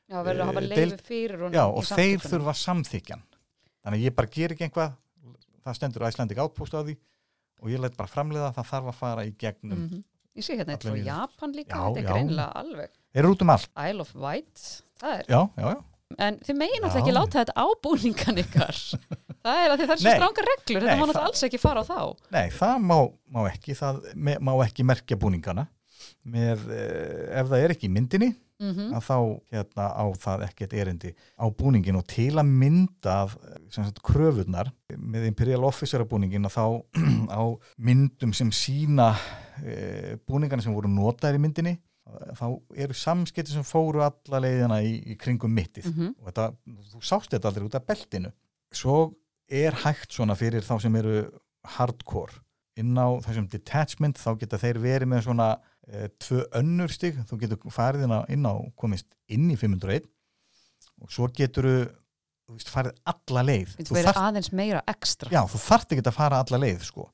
[0.09, 0.75] Já, verður að hafa leifi
[1.09, 3.21] deild- já og þeir þurfa samþykjan
[3.83, 4.93] þannig að ég bara ger ekki einhvað
[5.65, 6.97] það stendur Icelandic Outpost á því
[7.63, 10.03] og ég læt bara framleiða það þarf að fara í gegnum Mhm.
[10.35, 11.13] Ég sé hérna eitt frá Allir vinir.
[11.13, 12.13] Japan líka, Já, þetta er já.
[12.13, 12.89] greinilega alveg.
[13.13, 14.55] þeir eru út um allt Isle of Wight,
[14.99, 15.83] það er, já, já, já,
[16.17, 18.75] en þið megin náttúrulega ekki láta þetta á búningan ykkar.
[19.45, 20.17] það er að það er svo Nei.
[20.17, 22.17] strángar reglur, þetta má náttúrulega alls ekki fara á þá.
[22.31, 22.97] nei það má,
[23.29, 25.67] má ekki það me, má ekki merkja búningana
[26.23, 28.33] með, eh, ef það er ekki í myndinni
[28.63, 29.17] Mm að þá
[29.51, 33.33] hérna á það ekkert erindi á búningin og til að mynda af,
[33.73, 36.65] sem sagt, kröfurnar með Imperial Officer búningin að þá
[37.39, 37.43] á
[37.77, 39.09] myndum sem sína
[39.65, 41.73] e, búningana sem voru notaðir í myndinni
[42.37, 42.47] þá
[42.85, 45.89] eru samskipti sem fóru alla leiðina í, í kringum mittið.
[45.89, 46.15] -hmm.
[46.19, 46.47] og þetta,
[46.93, 48.31] þú sást þetta aldrei út af beltinu.
[48.73, 49.13] Svo
[49.49, 51.23] er hægt svona fyrir þá sem eru
[51.75, 52.41] hardcore
[52.79, 55.47] inn á þessum detachment þá geta þeir verið með svona
[56.23, 60.05] tvö önnur stig, þú getur farið inn á, inn á komist inn í 501
[61.03, 61.67] og svo getur
[62.47, 65.29] þú farið alla leið Þú þarft- aðeins meira ekstra.
[65.31, 67.09] já, þú þarft ekki að fara alla leið sko.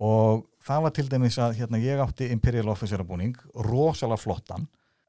[0.00, 4.66] og það var til dæmis að hérna, ég átti Imperial Officer búning rosalega flottan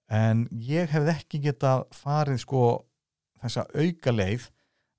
[0.10, 2.64] en ég hefði ekki getað farið sko
[3.42, 4.50] þessa auka leið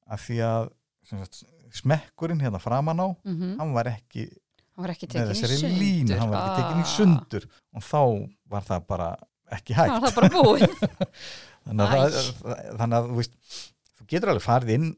[0.09, 0.71] af því að
[1.05, 4.31] sagt, smekkurinn hérna framan á Mm hann var ekki
[4.73, 5.83] Hann var ekki með tekin í þessari sundur.
[5.83, 6.93] línu hann var ekki tekin í Ah.
[6.97, 7.47] sundur.
[7.77, 8.01] Og þá
[8.55, 9.09] var það bara
[9.53, 9.93] ekki hægt.
[9.93, 10.79] það er bara búið.
[11.67, 13.37] þannig að, það, þannig að þú, veist,
[13.99, 14.89] þú getur alveg farið inn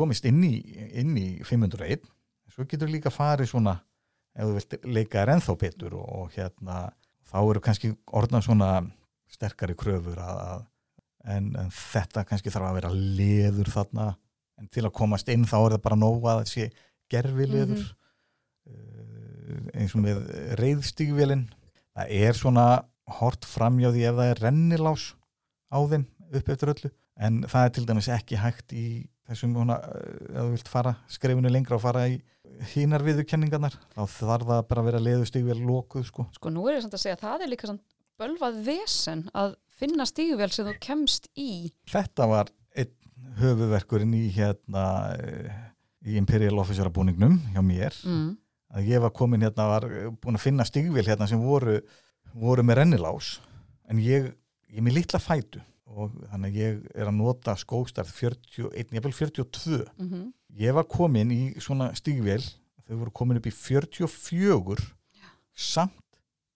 [0.00, 0.54] komist inn í,
[1.02, 2.08] inn í 501
[2.50, 3.76] svo getur líka farið svona
[4.34, 6.80] ef þú vilt leika er ennþá betur og, og hérna
[7.30, 8.68] þá eru kannski orðna svona
[9.30, 10.64] sterkari kröfur að, að,
[11.36, 14.08] en, en þetta kannski þarf að vera leður þarna.
[14.60, 16.66] En til að komast inn þá er það bara nóg að það sé
[17.10, 17.84] gerfi leður
[19.74, 20.20] eins og með
[20.60, 21.46] reyðstígvélin
[21.96, 22.66] það er svona
[23.20, 25.06] hort framjá því ef það er rennilás
[25.74, 28.84] á þeim upp eftir öllu en það er til dæmis ekki hægt í
[29.30, 29.78] þessum hana,
[30.30, 32.20] ef þú vilt fara skrefinu lengra og fara í
[32.74, 36.26] hínar viðurkenningarnar þá þarf það bara að vera leðustígvél lokuð sko.
[36.36, 37.84] Sko nú er ég samt að segja að það er líka samt
[38.20, 41.70] bölvað vesen að finna stígvél sem þú kemst í.
[41.88, 42.92] þetta var einn
[43.40, 44.84] höfuverkurinn í hérna
[45.16, 45.54] eh,
[46.04, 48.36] í Imperial Officer búningnum hjá mér Mm.
[48.74, 49.86] Að ég var komin hérna var
[50.22, 51.80] búin að finna stígvél hérna sem voru,
[52.34, 53.38] voru með rennilás
[53.90, 54.30] en ég,
[54.70, 59.02] ég er með litla fætu og þannig að ég er að nota skóstarð 41, ég
[59.02, 60.32] vil 42 Mm -hmm.
[60.58, 62.42] ég var komin í svona stígvél
[62.86, 64.76] þau voru komin upp í 44
[65.54, 65.92] samt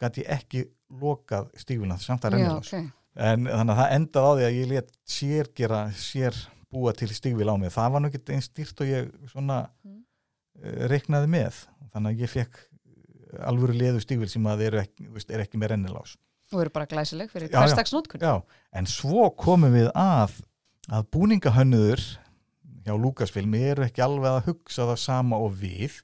[0.00, 2.90] gæti ég ekki lokað stígvélina samt að rennilás ok.
[3.14, 6.34] en þannig að það endaði á því að ég let sér gera, sér
[6.70, 9.90] búa til stígvél á mig það var ekki eins dýrt og ég svona Mm.
[9.90, 10.02] mm.
[10.90, 11.54] reiknaði með
[11.94, 12.60] þannig að ég fekk
[13.50, 16.16] alvöru leðu stígvél sem að eru ekki, veist, er ekki með rennilás
[16.52, 17.60] Og eru bara glæsileg fyrir Já, já.
[17.64, 18.20] hverstagsnótkun.
[18.22, 18.34] Já,
[18.78, 20.36] en svo komum við að
[20.92, 22.02] að búningahönnuður
[22.84, 25.96] hjá Lucasfilm eru ekki alveg að hugsa það sama og við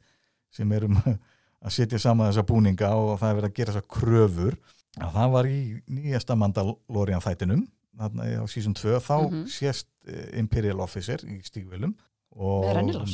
[0.50, 4.57] sem erum að setja saman þessa búninga og það er verið að gera þessa kröfur
[5.05, 5.59] að það var í
[5.92, 7.66] nýjasta Mandalorian þættinum
[8.00, 9.44] á season 2 þá Mhm.
[9.53, 11.92] sést eh, Imperial Officer í stígvélum
[12.33, 12.64] og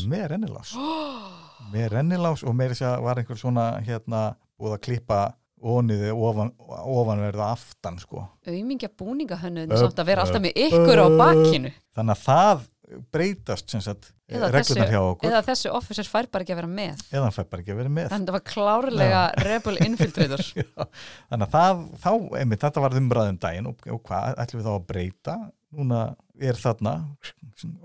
[0.06, 0.72] Með rennilás?
[1.72, 4.22] með rennilás með og meira þess að var einhver svona hérna
[4.60, 5.20] búið að klippa
[5.66, 8.26] oniði ofan, ofanverða aftan sko.
[8.46, 11.16] Aumingja búningahönnuðin Upp, samt að vera alltaf með ykkur á upp.
[11.20, 11.72] bakinu.
[11.96, 12.66] þannig að það
[13.10, 15.26] breytast sem sagt Eða reglunar hjá okkur.
[15.30, 17.00] eða þessi officer fær bara ekki að vera með.
[17.10, 18.08] Eða hann fær bara ekki að vera með.
[18.12, 20.44] Þannig að það var klárlega rebel infiltrator.
[21.30, 22.10] Þannig að það, þá,
[22.42, 25.36] einmitt, þetta var umræðum daginn og, og hvað ætlum við þá að breyta?
[25.76, 26.00] Núna
[26.38, 26.94] er þarna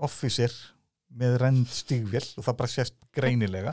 [0.06, 0.54] officer
[1.18, 3.72] með rend stígvél og það bara sést greinilega?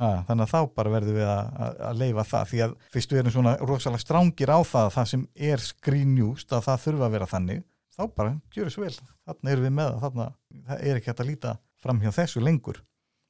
[0.00, 3.14] Ha, þannig að þá bara verðum við að, að, að leifa það því að fyrst
[3.14, 7.08] við erum svona rosalega strángir á það að það sem er skrínjúst að það þurfa
[7.08, 7.64] að vera þannig
[7.96, 8.94] þá bara gjöru svo vel,
[9.26, 10.28] þarna erum við með þarna,
[10.68, 12.80] það er ekki hægt að líta fram hjá þessu lengur.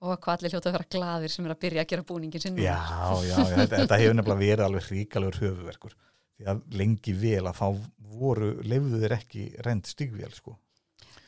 [0.00, 2.56] Og hvað allir hljóta að vera gladir sem er að byrja að gera búningin sinn
[2.56, 2.78] Já,
[3.20, 5.96] já, já þetta, þetta hefur nefnilega verið alveg hríkalur höfuverkur
[6.40, 7.66] því að lengi vel að þá
[8.20, 10.56] voru leifðu þeir ekki rend stígvél sko.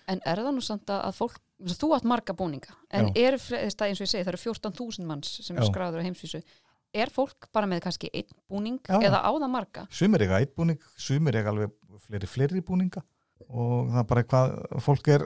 [0.09, 1.39] En er það nú samt að fólk
[1.79, 3.13] þú átt marga búninga en Já.
[3.29, 5.69] er, fre- þess að eins og ég segi, það eru 14.000 manns sem er Já.
[5.71, 6.43] skráður á heimsvísu
[6.95, 9.87] er fólk bara með kannski einn búning Já, eða á það marga?
[9.91, 11.71] Sumir eiga eitt búning, sumir eiga alveg
[12.09, 13.03] fleiri fleiri búninga
[13.49, 15.25] og það er bara hvað fólk er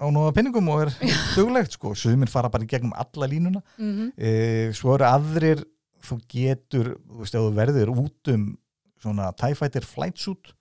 [0.00, 0.90] á nóga pinningum og er
[1.36, 1.94] duglegt sko.
[1.94, 4.12] sumir fara bara í gegnum alla línuna Mm -hmm.
[4.18, 5.64] e, svo eru aðrir
[6.02, 8.58] þú getur, þú veist, ef þú verður út um
[9.00, 10.52] svona TIE Fighter flight suit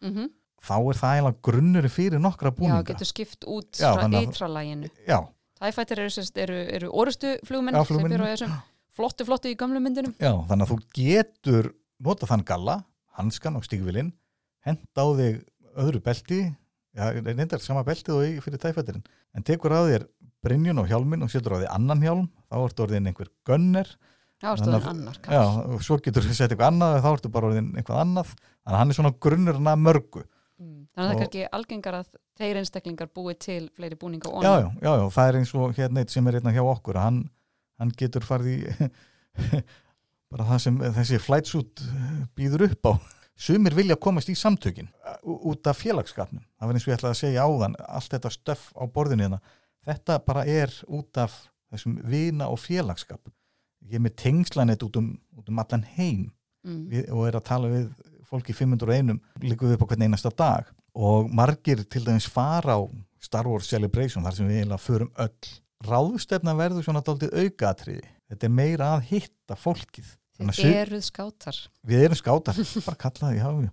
[0.63, 2.84] þá er það eiginlega grunnur fyrir nokkra Já, búninga.
[2.88, 5.19] getur skipt út Já, frá þannig að- ytralæginu Já,
[5.63, 8.12] Tæfættir eru, eru, eru orustu flugmenn Já, sem flugmenn.
[8.17, 8.56] byrja á þessum.
[8.93, 11.71] Flottu, flottu í gamlu myndunum Já, þannig að þú getur
[12.04, 12.76] nota þann galla,
[13.17, 14.12] hanskan og stígvilinn
[14.65, 15.43] henda á þig
[15.76, 16.39] öðru belti
[16.95, 19.04] já, reyndar sama beltið og fyrir tæfættirinn,
[19.36, 20.08] en tekur á þér
[20.43, 23.88] Brynjun og hjálmin og setur á þig annan hjálm þá ertu orðin einhver gunner
[24.43, 27.32] Já, að- stóðin annar já, og svo getur þú sett eitthvað annað og þá ertu
[27.32, 28.34] bara orðin eitthvað annað.
[28.63, 30.23] Þannig að hann er svona grunnurinn að mörgu.
[30.93, 34.51] Þannig að það er kannski algengar að þeir einstaklingar búi til fleiri búninga og já,
[34.62, 37.17] já, já, já, það er eins og hérna eitt sem er einna hjá okkur, hann,
[37.82, 38.89] hann getur farið í
[40.34, 41.84] bara það sem þessi flight suit
[42.38, 42.93] býður upp á.
[43.43, 44.91] Sumir vilja komast í samtökin
[45.25, 46.43] ú- út af félagsskapnum.
[46.60, 49.39] Það var eins og ég ætlaði að segja áðan allt þetta stöff á borðinu hérna
[49.89, 51.39] þetta bara er út af
[51.73, 53.34] þessum vina og félagsskap.
[53.89, 56.29] Ég er með tengslanett út um, út um allan heim.
[56.63, 56.84] Mm.
[56.88, 57.89] við, og er að tala við
[58.29, 62.82] fólki 501 líka við upp á hvern einasta dag og margir til dæmis fara á
[63.23, 65.53] Star Wars Celebration þar sem við eiginlega förum öll.
[65.84, 70.12] Ráðstefna verður svona daldið aukatriði þetta er meira að hitta fólkið.
[70.43, 71.58] Þið eruð skátar.
[71.86, 73.71] Við erum skátar, bara kallaði já, já.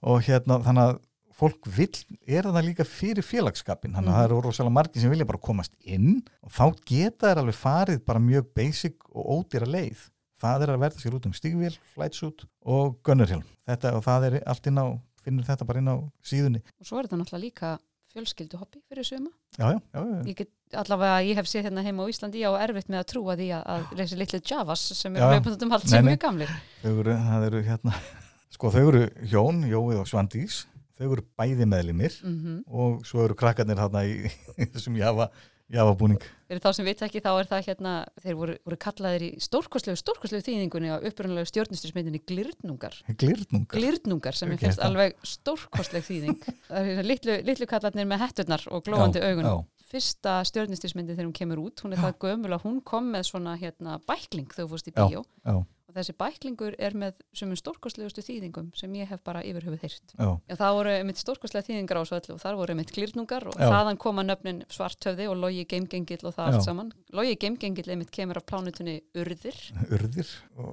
[0.00, 1.00] og hérna þannig að
[1.40, 5.28] fólk vill, er það líka fyrir félagsskapin þannig að það eru rosalega margir sem vilja
[5.28, 6.18] bara komast inn.
[6.44, 10.02] Og þá geta þær alveg farið bara mjög basic og ódýra leið.
[10.40, 14.26] Það er að verða sér út um stígvél, flight suit og gunnerhjálm þetta og það
[14.28, 14.86] er allt inn á,
[15.24, 16.62] finnur þetta bara inn á síðunni.
[16.80, 17.72] Og svo er þetta náttúrulega líka
[18.10, 19.30] fjölskyldu hobby fyrir suma.
[19.56, 20.22] Já, já, já, já.
[20.26, 23.36] ég get allavega, ég hef séð hérna heima á Íslandi á erfitt með að trúa
[23.38, 26.50] því að, að þessi litlu javas sem eru hlaupandum allt sem mjög gamlir.
[26.82, 27.94] Þau eru, það eru hérna
[28.56, 30.64] sko þau eru Jón, Jói og Svandís.
[31.00, 34.28] Þau eru bæði meðlimir mm og svo eru krakkarnir hérna í,
[34.74, 35.30] þessum jafa,
[35.70, 37.92] jafa búning fyrir þá sem vita ekki þá er það hérna
[38.24, 44.50] þeir voru, voru kallaðir í stórkostlegu stórkostlegu þýðingunni á upprunalegu stjórnustusmyndinni glirnungar glirnungar glirnungar sem
[44.54, 46.40] ég finnst alveg stórkostleg þýðing.
[46.70, 49.86] Það er hérna litlu, litlu kallarnir með hetturnar og glóandi Já, augunum já.
[49.92, 53.54] fyrsta stjórnustusmyndin þegar hún kemur út hún er það gömul að hún kom með svona
[53.60, 55.22] hérna bækling þegar þú fórst í Já, bíó.
[55.46, 55.54] já,
[55.90, 60.14] og þessi bæklingur er með sumum stórkostlegustu þýðingum sem ég hef bara yfir höfuð heyrt
[60.16, 60.28] já,
[60.60, 63.66] það voru einmitt stórkostlega þýðingar á svo öllu og þar voru einmitt glirnungar og Já.
[63.74, 66.54] þaðan koma nöfnin svartöfði og logi geimgengill og það Já.
[66.54, 66.92] allt saman.
[67.12, 69.58] Logi geimgengill einmitt kemur af plánutunni Urðir.
[69.90, 70.30] urðir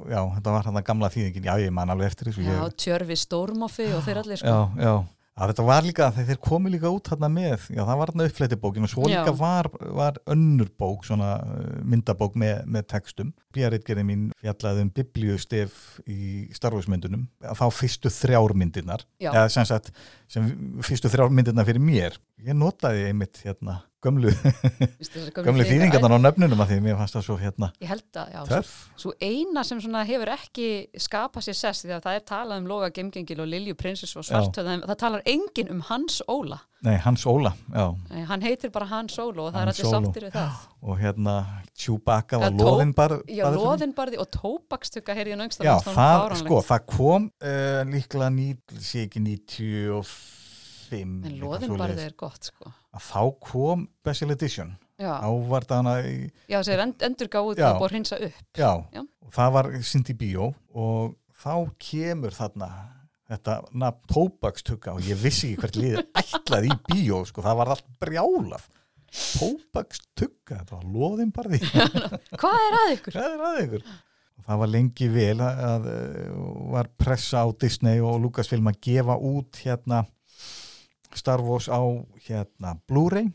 [0.08, 2.76] já, þetta var hann að gamla þýðingin já, ég man alveg eftir þessu Já, ég,
[2.78, 4.48] tjörfi stórmoffi og þeir allir sko.
[4.54, 4.96] já, já.
[5.38, 8.24] Að þetta var líka, þegar þeir komu líka út hann með, já það var hann
[8.26, 9.70] uppfleiti bókin og svo líka var,
[10.00, 13.30] var önnur bók, svona uh, myndabók með, með textum.
[13.54, 15.76] Bíaritgerði mín fjallaði um biblíustef
[16.10, 19.30] í starfhúsmyndunum, þá fyrstu þrjár myndirnar, Já.
[19.30, 19.94] eða sem sagt,
[20.32, 20.50] sem
[20.86, 22.18] fyrstu þrjár myndirnar fyrir mér.
[22.46, 24.30] Ég notaði einmitt hérna gömlu,
[25.34, 28.42] gömlu þýðingarnar á nöfnunum að því mér fannst það svo hérna Ég held að, já,
[28.46, 28.60] svo,
[29.02, 30.68] svo eina sem svona hefur ekki
[31.02, 34.28] skapað sér sess því að það er talað um Loga geimgengil og Lilju prinsess og
[34.28, 36.60] svartöfði, en það talar enginn um Hans Óla.
[36.86, 37.88] Nei, Hans Óla, já.
[38.12, 40.14] Nei, Hann heitir bara Hans Óla og það er Hans allir Solo.
[40.14, 40.64] sáttir við það.
[40.88, 41.36] og hérna
[41.74, 46.38] Chewbacca var Ja, tó- loðin bara Já, loðinbarði og tóbakstugga heyrði ég nöngst Já, það,
[46.46, 48.30] sko, það kom uh, líklega
[48.78, 50.37] sé ekki 95 En
[50.96, 52.06] eitthvað loðinbarði svoleiðis.
[52.06, 52.72] er gott sko.
[52.96, 53.22] að þá
[53.52, 57.92] kom Special Edition Já, ávart hana í, já þessi end, endur gáð og búið að
[57.92, 58.40] hreinsa upp.
[58.58, 59.02] já, Já.
[59.36, 62.70] það var sýnd í bíó og þá kemur þarna
[63.28, 67.74] þetta nafn tóbakstugga og ég vissi ekki hvert liðið ætlaði í bíó sko, það var
[67.76, 68.66] allt brjálað
[69.38, 71.60] tóbakstugga, þetta var loðinbarði
[72.42, 73.18] Hvað er að ykkur?
[73.18, 73.88] Hvað er að ykkur?
[74.48, 75.88] Það var lengi vel að, að
[76.72, 80.04] var pressa á Disney og Lucasfilm að gefa út hérna
[81.18, 81.80] Star Wars á
[82.28, 83.28] hérna Blu-ray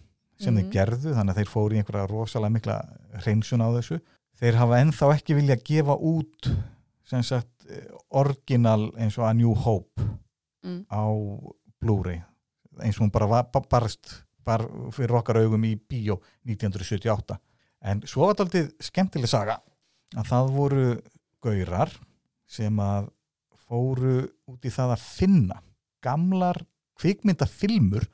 [0.42, 0.72] sem þeir Mhm.
[0.72, 2.76] gerðu þannig að þeir fóru í einhverja rosalega mikla
[3.22, 4.00] hreinsun á þessu
[4.40, 6.50] þeir hafa ennþá ekki vilja gefa út
[7.04, 10.02] sem sagt eh, orginal eins og A New Hope
[10.64, 10.86] mm.
[10.90, 11.04] á
[11.80, 12.22] Blu-ray
[12.82, 16.16] eins og hún bara var, ba- barst bara fyrir okkar augum í bíó
[16.48, 17.36] 1978
[17.84, 19.60] en svo var þetta aldrei skemmtileg saga
[20.16, 20.86] að það voru
[21.42, 21.92] gaurar
[22.50, 23.10] sem að
[23.68, 24.16] fóru
[24.50, 25.60] út í það að finna
[26.02, 26.58] gamlar
[27.00, 28.06] kvikmyndafilmur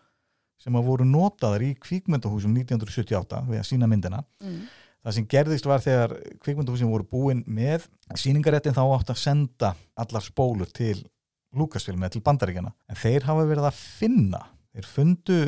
[0.58, 4.24] sem að voru notaðar í kvikmyndahúsum 1978 við að sína myndina.
[4.42, 4.66] Mm.
[5.06, 7.86] það sem gerðist var þegar kvikmyndahúsin voru búin með
[8.18, 10.98] síningaréttin þá átt að senda allar spólur til
[11.56, 14.42] Lucasfilm eða til bandaríkjana en þeir hafa verið að finna.
[14.74, 15.38] Þeir fundu,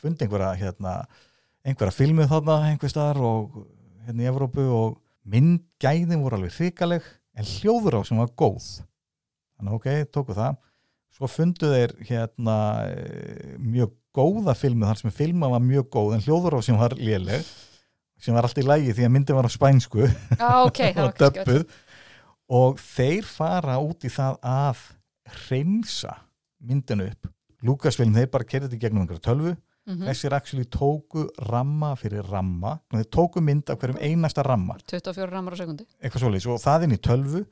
[0.00, 0.94] fundu einhverja hérna,
[1.66, 3.58] einhverja filmu þarna einhver staðar og
[4.06, 4.96] hérna í Evrópu og
[5.28, 7.04] myndgæðin voru alveg hrikaleg
[7.36, 8.70] en hljóður á sem var góð.
[9.58, 10.56] Þannig ok, tóku það
[11.14, 12.56] svo fundu þeir hérna
[12.90, 16.96] eh, mjög góða filmu þar sem filma var mjög góð en hljóður á sem var
[16.98, 17.46] léleg
[18.24, 20.06] sem var allt í lægi því að myndin var á spænsku.
[20.06, 21.64] Já, ok, það og döppuð
[22.54, 24.82] og þeir fara út í það að
[25.44, 26.18] hreinsa
[26.64, 27.30] myndinu upp.
[27.64, 29.54] Lucasfilm, þeir bara kerði þetta í gegnum einhverja tölvu.
[29.84, 32.78] Mm þessir actually tóku ramma fyrir ramma.
[32.88, 34.78] Þeir tóku mynd af hverjum einasta ramma.
[34.88, 35.84] 24 ramar á sekundi
[36.48, 37.42] og það inn í tölvu.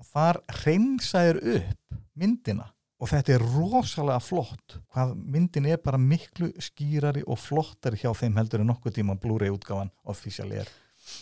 [0.00, 2.70] Og þar hreinsaðir upp myndina
[3.02, 4.76] og þetta er rosalega flott.
[4.94, 9.52] Hvað myndin er bara miklu skýrari og flottari hjá þeim heldur en nokkuð tíma Blu-ray
[9.54, 10.70] útgáfan official er.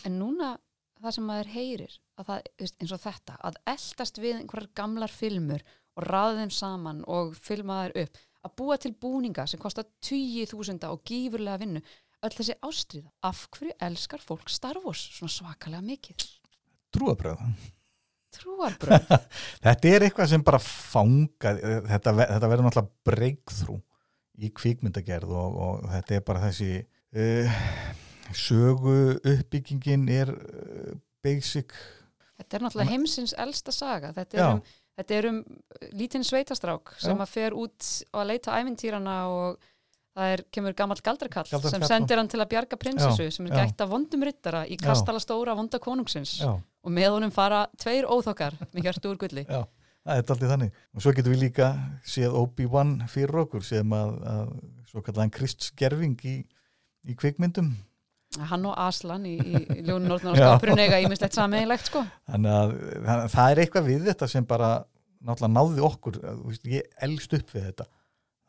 [0.07, 0.53] En núna
[1.01, 5.65] það sem maður heyrir að það, eins og þetta, að eldast við einhverjar gamlar filmur
[5.97, 10.89] og raða þeim saman og filma þær upp að búa til búninga sem kostar 20.000
[10.89, 11.83] og gífurlega vinnu
[12.23, 16.27] öll þessi ástríða, af hverju elskar fólk Star Wars svona svakalega mikið?
[16.93, 17.41] Trúabröð
[18.37, 19.09] trúarbröð,
[19.65, 21.55] þetta er eitthvað sem bara fanga
[21.89, 23.81] þetta, ver- þetta verður náttúrulega breakthrough
[24.43, 27.59] í kvikmyndagerð og, og þetta er bara þessi uh,
[28.33, 30.93] sögu uppbyggingin er uh,
[31.23, 31.75] basic
[32.39, 34.45] þetta er náttúrulega heimsins elsta saga, þetta Já.
[34.47, 35.37] er um Þetta er um
[35.97, 37.23] lítinn sveitastrák sem Já.
[37.23, 39.63] að fer út og að leita ævintýrana og
[40.13, 43.55] það er, kemur gamall galdrakall sem Galdrakall, sendir hann til að bjarga prinsessu sem er
[43.63, 46.35] gætt af vondum ryttara í kastala stóra vonda konungsins.
[46.43, 49.45] Já, og með honum fara tveir óþokkar með hjartu úr gulli.
[49.55, 49.63] já,
[50.03, 50.83] það er alltaf þannig.
[50.93, 51.71] Og svo getum við líka
[52.15, 54.53] séð Obi-Wan fyrir okkur sem að, að
[54.91, 56.37] svo kallan kristsgerfing í,
[57.09, 57.73] í kvikmyndum.
[58.49, 62.01] Hann og Aslan í, í ljónu Nortnar og skapurinn eiga ímislegt sameiginlegt sko.
[62.29, 62.71] þannig að
[63.33, 64.71] það, er eitthvað við þetta sem bara
[65.23, 66.17] náttúrulega náði okkur.
[66.69, 67.89] Ég elst upp við þetta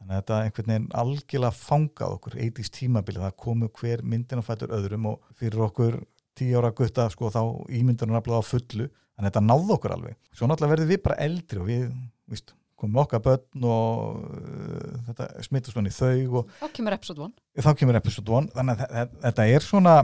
[0.04, 4.48] þannig að þetta einhvern veginn algjörlega fangað okkur 80s tímabili, það komu hver myndin að
[4.50, 5.96] fætur öðrum og fyrir okkur
[6.36, 7.40] tíu ára gutta sko þá
[7.78, 10.16] ímyndunum aflaði á fullu, þannig að þetta náði okkur alveg.
[10.34, 11.84] Svo náttúrulega verðum við bara eldri og við
[12.28, 17.36] víst, komum okkar börn og uh, þetta smittast manni þau og Þá kemur episode 1.
[17.64, 19.94] þá kemur episode 1 þannig að þe- þe- þetta er svona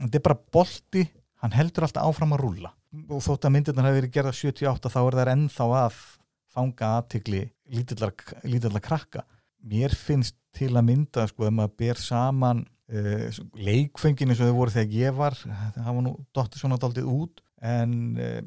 [0.00, 1.04] þetta er bara bolti,
[1.44, 2.72] hann heldur alltaf áfram að rúlla.
[3.12, 6.00] Og þótt að myndirnar hafi verið gerða 78 þá er það ennþá að
[6.54, 9.24] fanga aðtikli lítillar krakka
[9.64, 14.58] mér finnst til að mynda sko ef maður ber saman uh, leikfengin eins og þau
[14.60, 18.40] voru þegar ég var það hafa nú dottir svona daldið út en uh,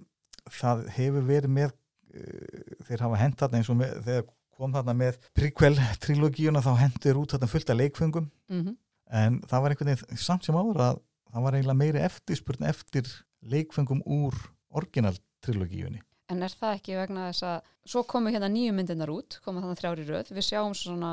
[0.59, 4.27] það hefur verið með uh, þeir hafa hent þarna eins og með, þegar
[4.57, 8.75] kom þarna með prequel trilogíuna þá hendur út þarna fullt af leikfengum Mm
[9.13, 10.97] en það var einhvern veginn samt sem áður að
[11.31, 13.09] það var eiginlega meiri eftirspurn eftir
[13.47, 14.35] leikfengum úr
[14.75, 19.37] orginal trilogíunni En er það ekki vegna þess að svo komu hérna nýju myndirnar út,
[19.45, 21.11] komu þannig þrjári röð, við sjáum svona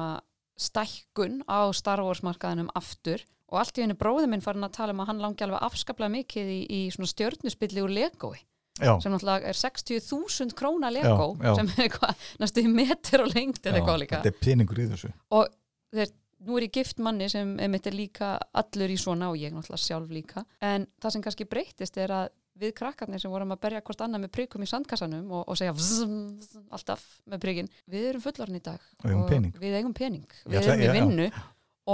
[0.58, 4.94] stækkun á Star Wars markaðinum aftur og allt í henni bróði minn farin að tala
[4.94, 8.36] um að hann langi alveg afskaplega mikið í, í svona stjörnuspilli úr Legoi
[8.80, 11.54] já, sem náttúrulega er 60.000 króna Lego Já, já.
[11.58, 14.20] sem er eitthvað næstu í meter og lengt eða eitthvað líka.
[14.22, 15.10] þetta er peningur í þessu.
[15.38, 15.50] Og
[15.94, 16.14] þeir,
[16.46, 19.84] nú er ég gift manni sem einmitt er líka allur í svona og ég náttúrulega
[19.84, 20.42] sjálf líka.
[20.62, 24.24] En það sem kannski breytist er að við krakkarnir sem vorum að berja hvort annað
[24.26, 28.60] með prikum í sandkassanum og, og segja vzz, vzz, alltaf með prikin, við erum fullorinn
[28.60, 29.56] í dag Og pening.
[29.58, 31.00] við eigum pening, við ætla- erum í já, já.
[31.00, 31.26] vinnu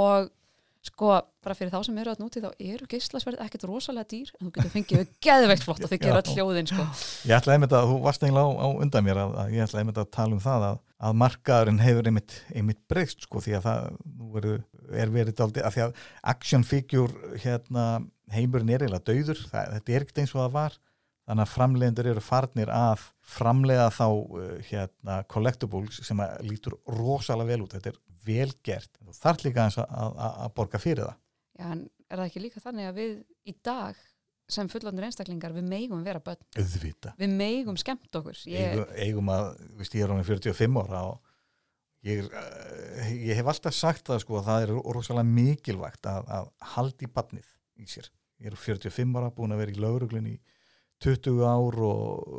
[0.01, 0.29] og
[0.81, 1.09] sko,
[1.45, 4.53] bara fyrir þá sem eru að núti þá eru geislasverð ekkert rosalega dýr en þú
[4.55, 6.31] getur fengið við geðveikt flott og þau gera Já.
[6.37, 6.87] hljóðin sko.
[7.29, 9.83] ég ætlaði einmitt að, þú varst eiginlega á, á undan mér að, að ég ætlaði
[9.85, 10.79] einmitt að tala um það að,
[11.11, 14.55] að markaðurinn hefur einmitt, einmitt breyst sko því að það nú veru,
[14.99, 17.87] er verið daldi, að því að action figure hérna
[18.35, 20.79] heimurinn er eiginlega dauður, það, þetta er ekkert eins og það var.
[21.31, 23.03] Þannig að framleiðendur eru farnir að
[23.37, 28.91] framleiða þá uh, hérna collectibles sem lítur rosalega vel út, þetta er vel gert.
[28.99, 31.21] Þú þarf líka eins að, að, að borga fyrir það.
[31.61, 33.13] Já, en er það ekki líka þannig að við
[33.51, 34.01] í dag
[34.51, 38.39] sem fullorðnir einstaklingar við megum vera börn, auðvita, við megum skemmt okkur.
[38.51, 39.51] Ég, eigum, eigum að,
[39.85, 41.30] ég er honum 45 ára og
[42.07, 46.51] ég uh, ég hef alltaf sagt það sko að það er rosalega mikilvægt að, að
[46.75, 48.09] haldi badnið í sér.
[48.41, 50.37] Ég er 45 ára búin að vera í lauruglun í
[51.05, 52.33] 20 ár og,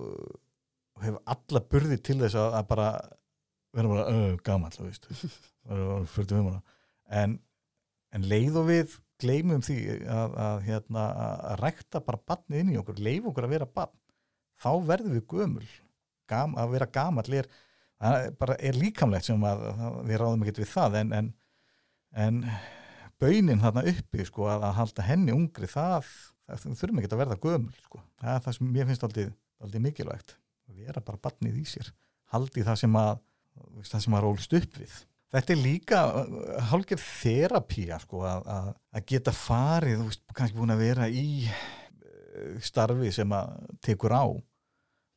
[0.97, 2.89] og hef alla burði til þess að, að bara
[3.75, 5.07] vera bara uh, gaman þú veist,
[5.69, 6.61] vera 45 ára.
[7.21, 7.37] En,
[8.15, 9.77] en leið og við gleymum því
[10.09, 11.07] að, að, hérna,
[11.51, 13.97] að rækta bara badnið inn í okkur leif okkur að vera badn
[14.61, 15.67] þá verðum við gömul.
[16.29, 17.49] Gam, að vera gamal er
[18.01, 19.65] það bara er líkamlegt sem að,
[20.09, 21.31] við ráðum ekkert við það en, en,
[22.25, 22.43] en
[23.21, 26.09] baunin þarna uppi sko að, að halda henni ungri það,
[26.49, 28.01] það þurfum ekki að verða gömul sko.
[28.21, 30.37] það er það sem ég finnst aldrei, mikilvægt.
[30.71, 31.91] Að vera bara barnið í sér.
[32.31, 33.15] Haldi það sem að
[33.85, 34.93] það sem að rólist upp við.
[35.31, 35.99] Þetta er líka
[36.71, 42.57] hálfgerð þerapía sko að, að, geta farið þú veist kannski búin að vera í eh,
[42.63, 43.53] starfi sem að
[43.85, 44.27] tekur á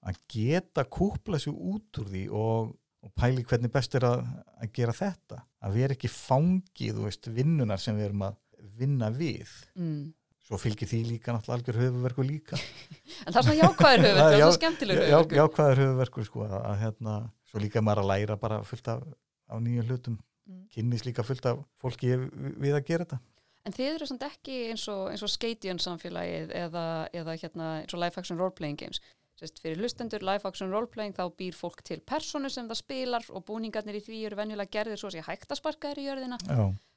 [0.05, 2.75] að geta kúpla sér út úr því og,
[3.05, 4.27] og pæli hvernig best er að,
[4.61, 5.41] að gera þetta.
[5.65, 8.39] Að vera ekki fangið veist, vinnunar sem við erum að
[8.79, 9.51] vinna við.
[9.79, 10.13] Mm.
[10.45, 12.59] svo fylgir því líka náttúrulega algjör höfuverku líka.
[13.25, 16.45] En það er svona jákvæður höfuverku það er svona skemmtilegur höfuverku já, jákvæður höfuverku sko
[16.45, 17.15] að, að hérna,
[17.49, 19.07] svo líka maður að læra bara fullt af,
[19.49, 20.19] af nýju hlutum.
[20.45, 20.67] Mm.
[20.69, 23.19] kynnis líka fullt af fólki við að gera þetta.
[23.65, 26.85] En þið eru svona ekki eins og, og skeitjön samfélagið eða,
[27.17, 29.01] eða hérna, eins og live action role playing games
[29.35, 33.43] Sest, fyrir hlustendur live action roleplaying þá býr fólk til personu sem það spilar og
[33.49, 36.39] búningarnir í því eru venjulega gerðir svo sé hægt að sparka þér í jörðina.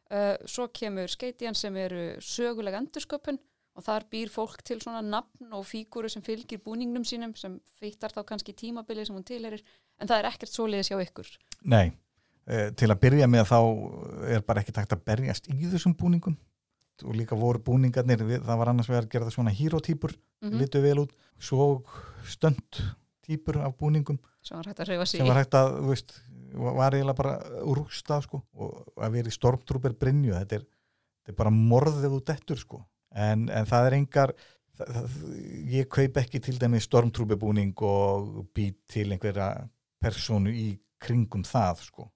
[0.07, 3.39] Uh, svo kemur skeitian sem eru sögulega endursköpun
[3.77, 8.13] og þar býr fólk til svona nafn og fígúru sem fylgir búningnum sínum sem fyrtar
[8.13, 9.65] þá kannski tímabilið sem hún tilherir
[9.97, 11.33] en það er ekkert soliðis hjá ykkur.
[11.73, 13.59] Nei, uh, til að byrja með þá
[14.37, 16.37] er bara ekki takt að berjast í þessum búningum
[17.05, 20.57] og líka voru búningarnir, það var annars vegar að gera það svona hýrótýpur, mm -hmm.
[20.61, 21.83] litu vel út svo
[22.25, 22.81] stönd
[23.25, 24.19] týpur af búningum.
[24.41, 26.21] Sem var hægt að reyfa sig sem var hægt að, þú veist,
[26.53, 27.39] var eiginlega bara
[27.75, 30.67] rústa sko og að vera í stormtrúper Brynju, þetta er,
[31.25, 32.83] þetta er bara morðið út ettur sko.
[33.11, 34.33] En, en það er engar
[34.77, 35.17] það, það,
[35.73, 39.67] ég kaup ekki til dæmi stormtrúper búning og být til einhverja
[39.99, 42.09] personu í kringum það sko.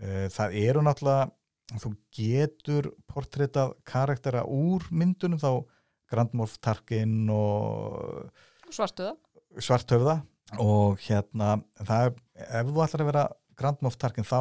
[0.00, 1.30] Eh, það eru náttúrulega
[1.72, 5.64] þú getur portréttað karaktera úr myndunum þá
[6.10, 8.28] Grandmorf Tarkin og
[8.68, 9.14] Svartöða
[9.58, 10.18] Svartöða
[10.60, 12.14] og hérna það er,
[12.60, 13.24] ef þú ætlar að vera
[13.58, 14.40] Grandmorf Tarkin þá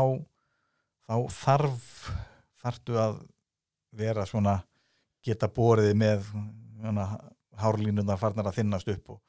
[1.08, 1.88] þá þarf
[2.64, 3.18] þartu að
[3.94, 4.58] vera svona
[5.24, 6.26] geta bóriði með
[6.84, 7.08] svona,
[7.60, 9.20] hárlínundar farnar að þinnast upp og,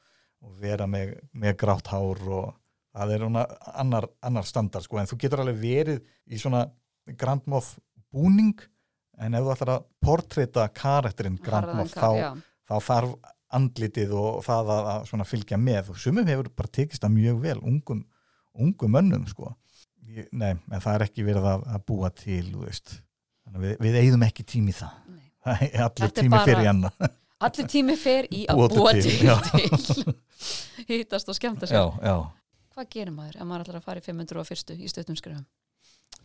[0.44, 2.54] og vera með, með grátt hár og
[2.94, 4.98] það er annar, annar standard sko.
[4.98, 6.64] En þú getur alveg verið í svona
[7.18, 7.74] Grand Moff
[8.14, 8.54] búning
[9.20, 14.72] en ef þú ætlar að portrétta karakterinn Grand Moff þá, þá þarf andlitið og það
[14.74, 15.92] að, að fylgja með.
[15.92, 18.04] Og sumum hefur bara tekist það mjög vel ungum,
[18.58, 19.52] ungum önnum sko.
[20.14, 24.46] Ég, nei, en það er ekki verið að, að búa til við, við eigðum ekki
[24.56, 24.96] tími það.
[25.84, 26.90] Allir tími bara, fyrir enna
[27.44, 30.14] allir tími fyrir í að búa til, til, til.
[30.90, 31.92] hýtast og skemta sér.
[32.74, 34.74] Hvað gerir maður ef maður ætlar að fara í 501.
[34.80, 35.44] í stöðnum skrifum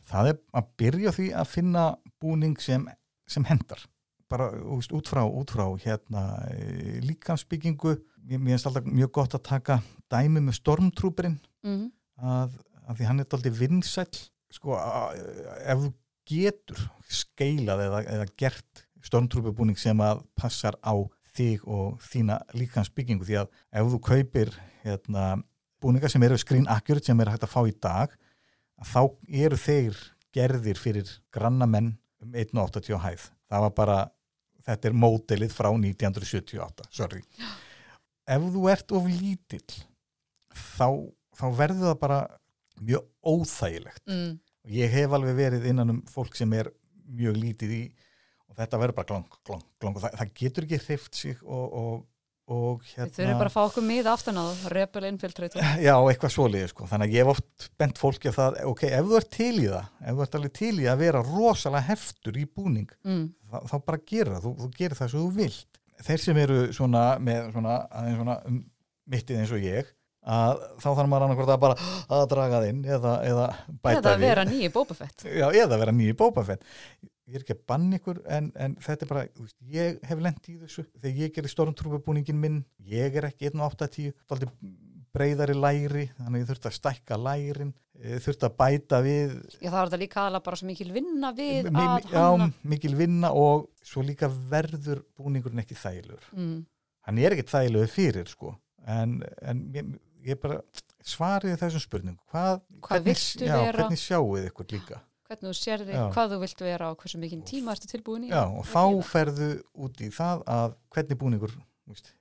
[0.10, 1.86] það er að byrja því að finna
[2.22, 2.86] búning sem,
[3.30, 3.86] sem hendar
[4.30, 6.24] bara úst, út frá, út frá hérna,
[6.54, 7.96] e, líkansbyggingu
[8.30, 9.80] mér finnst alltaf mjög gott að taka
[10.12, 11.88] dæmi með stormtrúperinn mm.
[12.22, 14.10] að, að því hann er alltaf vinsæl
[14.54, 15.24] sko að,
[15.66, 15.92] ef þú
[16.30, 20.94] getur skeilað eða, eða gert stormtrúperbúning sem að passar á
[21.34, 24.52] þig og þína líkansbyggingu því að ef þú kaupir
[24.84, 25.40] hérna,
[25.82, 28.14] búningar sem eru screen accurate sem er hægt að fá í dag
[28.86, 30.00] þá eru þeir
[30.36, 33.30] gerðir fyrir grannamenn um 1.80 hæð.
[33.50, 34.00] Það var bara,
[34.68, 37.24] þetta er mótelið frá 1978, sorry.
[38.30, 39.80] Ef þú ert of lítill,
[40.54, 40.90] þá,
[41.38, 42.20] þá verður það bara
[42.80, 44.06] mjög óþægilegt.
[44.10, 44.38] Mm.
[44.70, 46.70] Ég hef alveg verið innan um fólk sem er
[47.10, 47.84] mjög lítið í
[48.50, 51.76] og þetta verður bara glong, glong, glong og það, það getur ekki hreift sig og
[51.80, 52.06] og
[52.50, 55.68] hérna Þau eru bara að fá okkur miða aftan á Rebel Infiltrator.
[55.88, 59.10] Já, eitthvað svolítið sko, þannig að ég hef oft bent fólki að það, ok, ef
[59.10, 62.40] þú ert til í það ef þú ert alveg til í að vera rosalega heftur
[62.42, 63.24] í búning, mm.
[63.52, 65.80] þá, þá bara gera það, þú, þú gerir það svo þú vilt.
[66.10, 67.80] Þeir sem eru svona með svona,
[68.16, 68.60] svona um,
[69.10, 69.96] mittið eins og ég
[70.30, 73.46] að þá þarf maður annarkvært að bara að draga þinn eða, eða
[73.80, 76.66] bæta eða vera nýji bópafett Já, eða vera nýji bópafett
[77.30, 80.50] ég er ekki að banna ykkur en, en þetta er bara, veist, ég hef lendt
[80.52, 80.86] í þessu.
[80.98, 84.36] Þegar ég gerir stormtrúpabúningin minn ég er ekki 1.80 þá
[85.16, 87.72] breyðari læri þannig ég þurft að stækka lærin
[88.24, 91.70] þurft að bæta við Já það var þetta líka aðla bara svo mikil vinna við
[91.74, 96.56] mi, að já, mikil vinna og svo líka verður búningurinn ekki þælur mm.
[97.10, 98.54] hann er ekki þælur fyrir sko.
[98.90, 99.90] En, en ég,
[100.26, 100.62] ég bara
[101.06, 105.94] svariði þessum spurningum hvað, hvað hvernig, já, hvernig sjáu þið ykkur líka hvernig þú sérði,
[105.94, 106.04] Já.
[106.16, 109.50] hvað þú vilt vera og hversu mikinn tíma ertu tilbúin í Já, og þá ferðu
[109.78, 111.69] út í það að hvernig þú veist,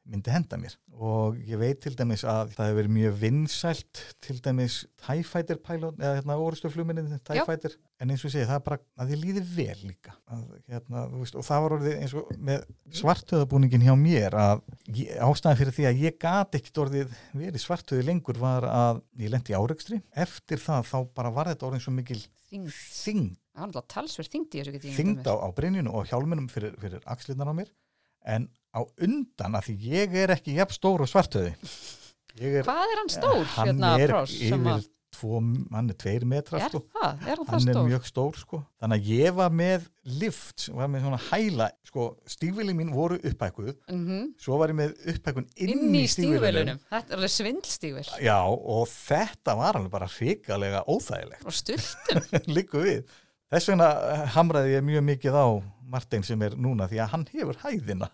[0.09, 0.75] myndi henda mér.
[0.97, 5.61] Og ég veit til dæmis að það hefur verið mjög vinsælt til dæmis TIE Fighter
[5.63, 7.45] pilot eða hérna orustuflugminni TIE.
[7.47, 7.77] Fighter.
[8.01, 10.15] En eins og ég segi það er bara að ég líði vel líka.
[10.33, 12.67] Að, hérna, veist, og það var orðið eins og með
[13.01, 14.65] svartöðabúningin hjá mér að
[14.95, 19.35] ég, ástæðan fyrir því að ég gat ekkit orðið verið svartöði lengur var að ég
[19.35, 20.01] lendi í árekstri.
[20.27, 22.21] Eftir það þá bara var þetta orðin svo mikil
[24.95, 25.29] þing mér.
[25.29, 27.73] á, á brynjunu og hjálmunum fyrir, fyrir axlirnar á mér.
[28.29, 28.49] En
[28.79, 31.55] á undan að því ég er ekki jafn stór og svartöði
[32.39, 34.87] er, hvað er hann stór hann hérna er sem yfir
[35.19, 35.39] tvo,
[35.73, 36.81] hann er tveir metrar er sko.
[36.95, 37.87] það, er hann hann er stór?
[37.89, 38.61] mjög stór sko.
[38.79, 39.87] þannig að ég var með
[40.21, 44.93] lift var með svona hæla sko, stígvili mín voru upphækkuð mm svo var ég með
[45.15, 50.11] upphækkun inn, inn í stígvelunum þetta er alveg svindlstígvel já og þetta var alveg bara
[50.13, 51.49] hrikalega óþægilegt.
[51.49, 53.03] Og stultum líku við.
[53.49, 53.89] Þess vegna
[54.37, 55.47] hamraði ég mjög mikið á
[55.89, 58.11] Martin sem er núna því að hann hefur hæðina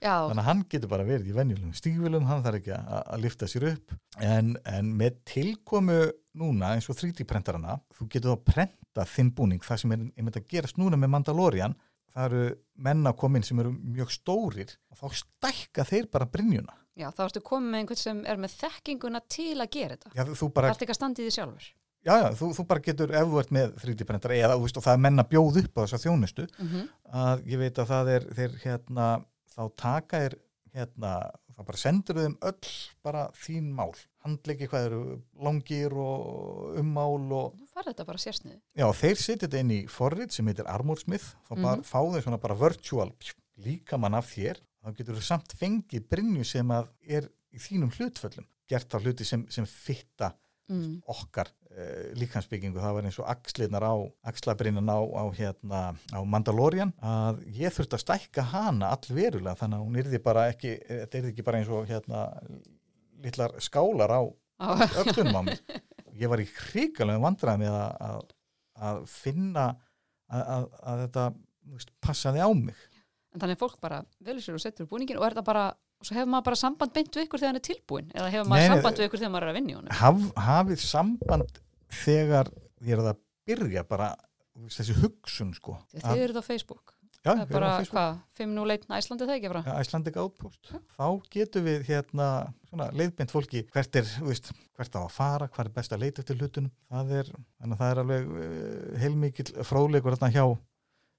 [0.00, 3.48] já, þannig að hann getur bara verið í venjulegum stígvélum hann þarf ekki að, lifta
[3.50, 3.96] sér upp.
[4.22, 6.00] En, en með tilkomu
[6.36, 10.48] núna eins og 3D-prentarana þú getur þá prenta þinn búning það sem er einmitt að
[10.52, 11.76] gerast núna með Mandalorian.
[12.16, 12.44] Það eru
[12.80, 16.76] menna komin sem eru mjög stórir og þá stækka þeir bara brynjuna.
[16.96, 20.14] Já, þá ertu komið með einhvern sem er með þekkinguna til að gera þetta.
[20.16, 21.66] Já, þú það bara, ert ekki að standa í því sjálfur.
[22.06, 24.84] Já, já, þú, þú bara getur ef þú ert með 3D-prentar eða þú veist, og
[24.84, 26.84] það er menna bjóð upp á þessa þjónustu mm
[27.16, 29.06] að ég veit að það er þeir hérna,
[29.56, 30.36] þá taka er
[30.76, 31.12] hérna,
[31.56, 32.70] þá bara sendur þeim öll
[33.02, 33.92] bara þín mál.
[34.26, 35.00] Handleiki hvað eru
[35.40, 39.80] langir og ummál og þú farið þetta bara sérsnið já, þeir setja þetta inn í
[39.88, 41.84] forrit sem heitir Armorsmith þá bara Mhm.
[41.88, 43.12] fá þeir svona bara virtual
[43.56, 44.60] líkamann af þér.
[44.84, 48.44] Þá getur þú samt fengið brynju sem að er í þínum hlutföllum.
[48.68, 50.34] Gert á hluti sem, sem fitta
[50.70, 50.92] mm.
[51.12, 53.94] okkar uh, líkansbyggingu það var eins og axlirnar á
[54.30, 59.86] axlabrinnan á, á, hérna, á Mandalorian að ég þurfti að stækka hana allverulega þannig að
[59.86, 62.26] hún yrði bara ekki þetta yrði ekki bara eins og hérna
[63.24, 64.22] litlar skálar á
[64.60, 64.68] á,
[65.04, 65.62] öllunum á mér
[66.22, 68.20] ég var í hrigalegum vandræði með að, að,
[68.90, 69.66] að finna
[70.26, 71.26] að, að, að þetta
[71.76, 72.86] veist, passaði á mig
[73.36, 75.66] en þannig að fólk bara velur sér og setur búningin og er það bara
[75.96, 78.50] og svo hefur maður bara samband beint við ykkur þegar hann er tilbúin eða hefur
[78.50, 79.94] maður Nei, samband við ykkur þegar maður er að vinna í honum?
[80.00, 81.62] Haf, hafið samband
[82.02, 82.52] þegar
[82.86, 84.10] er að byrja bara
[84.72, 85.78] þessi hugsun sko.
[85.96, 86.96] Að- þið eruð á Facebook.
[87.26, 89.62] Já, það er bara, hvað, 501 Æslandi það ekki bara?
[89.66, 90.68] Ja, Icelandic Outpost.
[90.94, 92.28] Þá getum við hérna
[92.68, 96.22] svona, leiðbind fólki hvert er, veist, hvert á að fara hvað er best að leita
[96.22, 96.70] eftir hlutunum.
[96.92, 97.32] Það er,
[97.72, 100.44] það er alveg uh, heilmikil fróðleikur þarna hjá,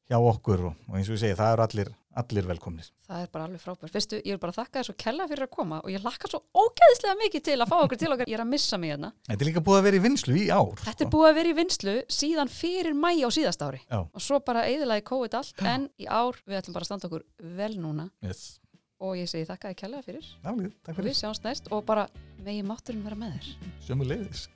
[0.08, 1.92] hjá okkur og, og eins og ég segi, það eru allir,
[2.22, 2.90] allir velkomnir.
[3.08, 5.52] Það er bara alveg frábært, veistu, ég vil bara þakka þér svo kella fyrir að
[5.54, 8.44] koma og ég lakka svo ógeðislega mikið til að fá okkur til okkar, ég er
[8.44, 9.12] að missa mig hérna.
[9.30, 11.12] Þetta er líka búið að vera í vinslu í ár þetta er sko.
[11.16, 13.82] búið að vera í vinslu síðan fyrir mæ á síðast ári.
[13.88, 14.00] Já.
[14.04, 17.28] og svo bara eðilaði COVID allt en í ár við ætlum bara að standa okkur
[17.58, 18.10] vel núna.
[18.26, 18.58] Yes.
[18.98, 20.30] og ég segi þakka þér kella fyrir.
[20.42, 22.08] Jálið, takk og fyrir, við sjáumst næst og bara
[22.42, 23.74] megi mátturinn vera með þér.
[23.86, 24.48] Sömu leiðis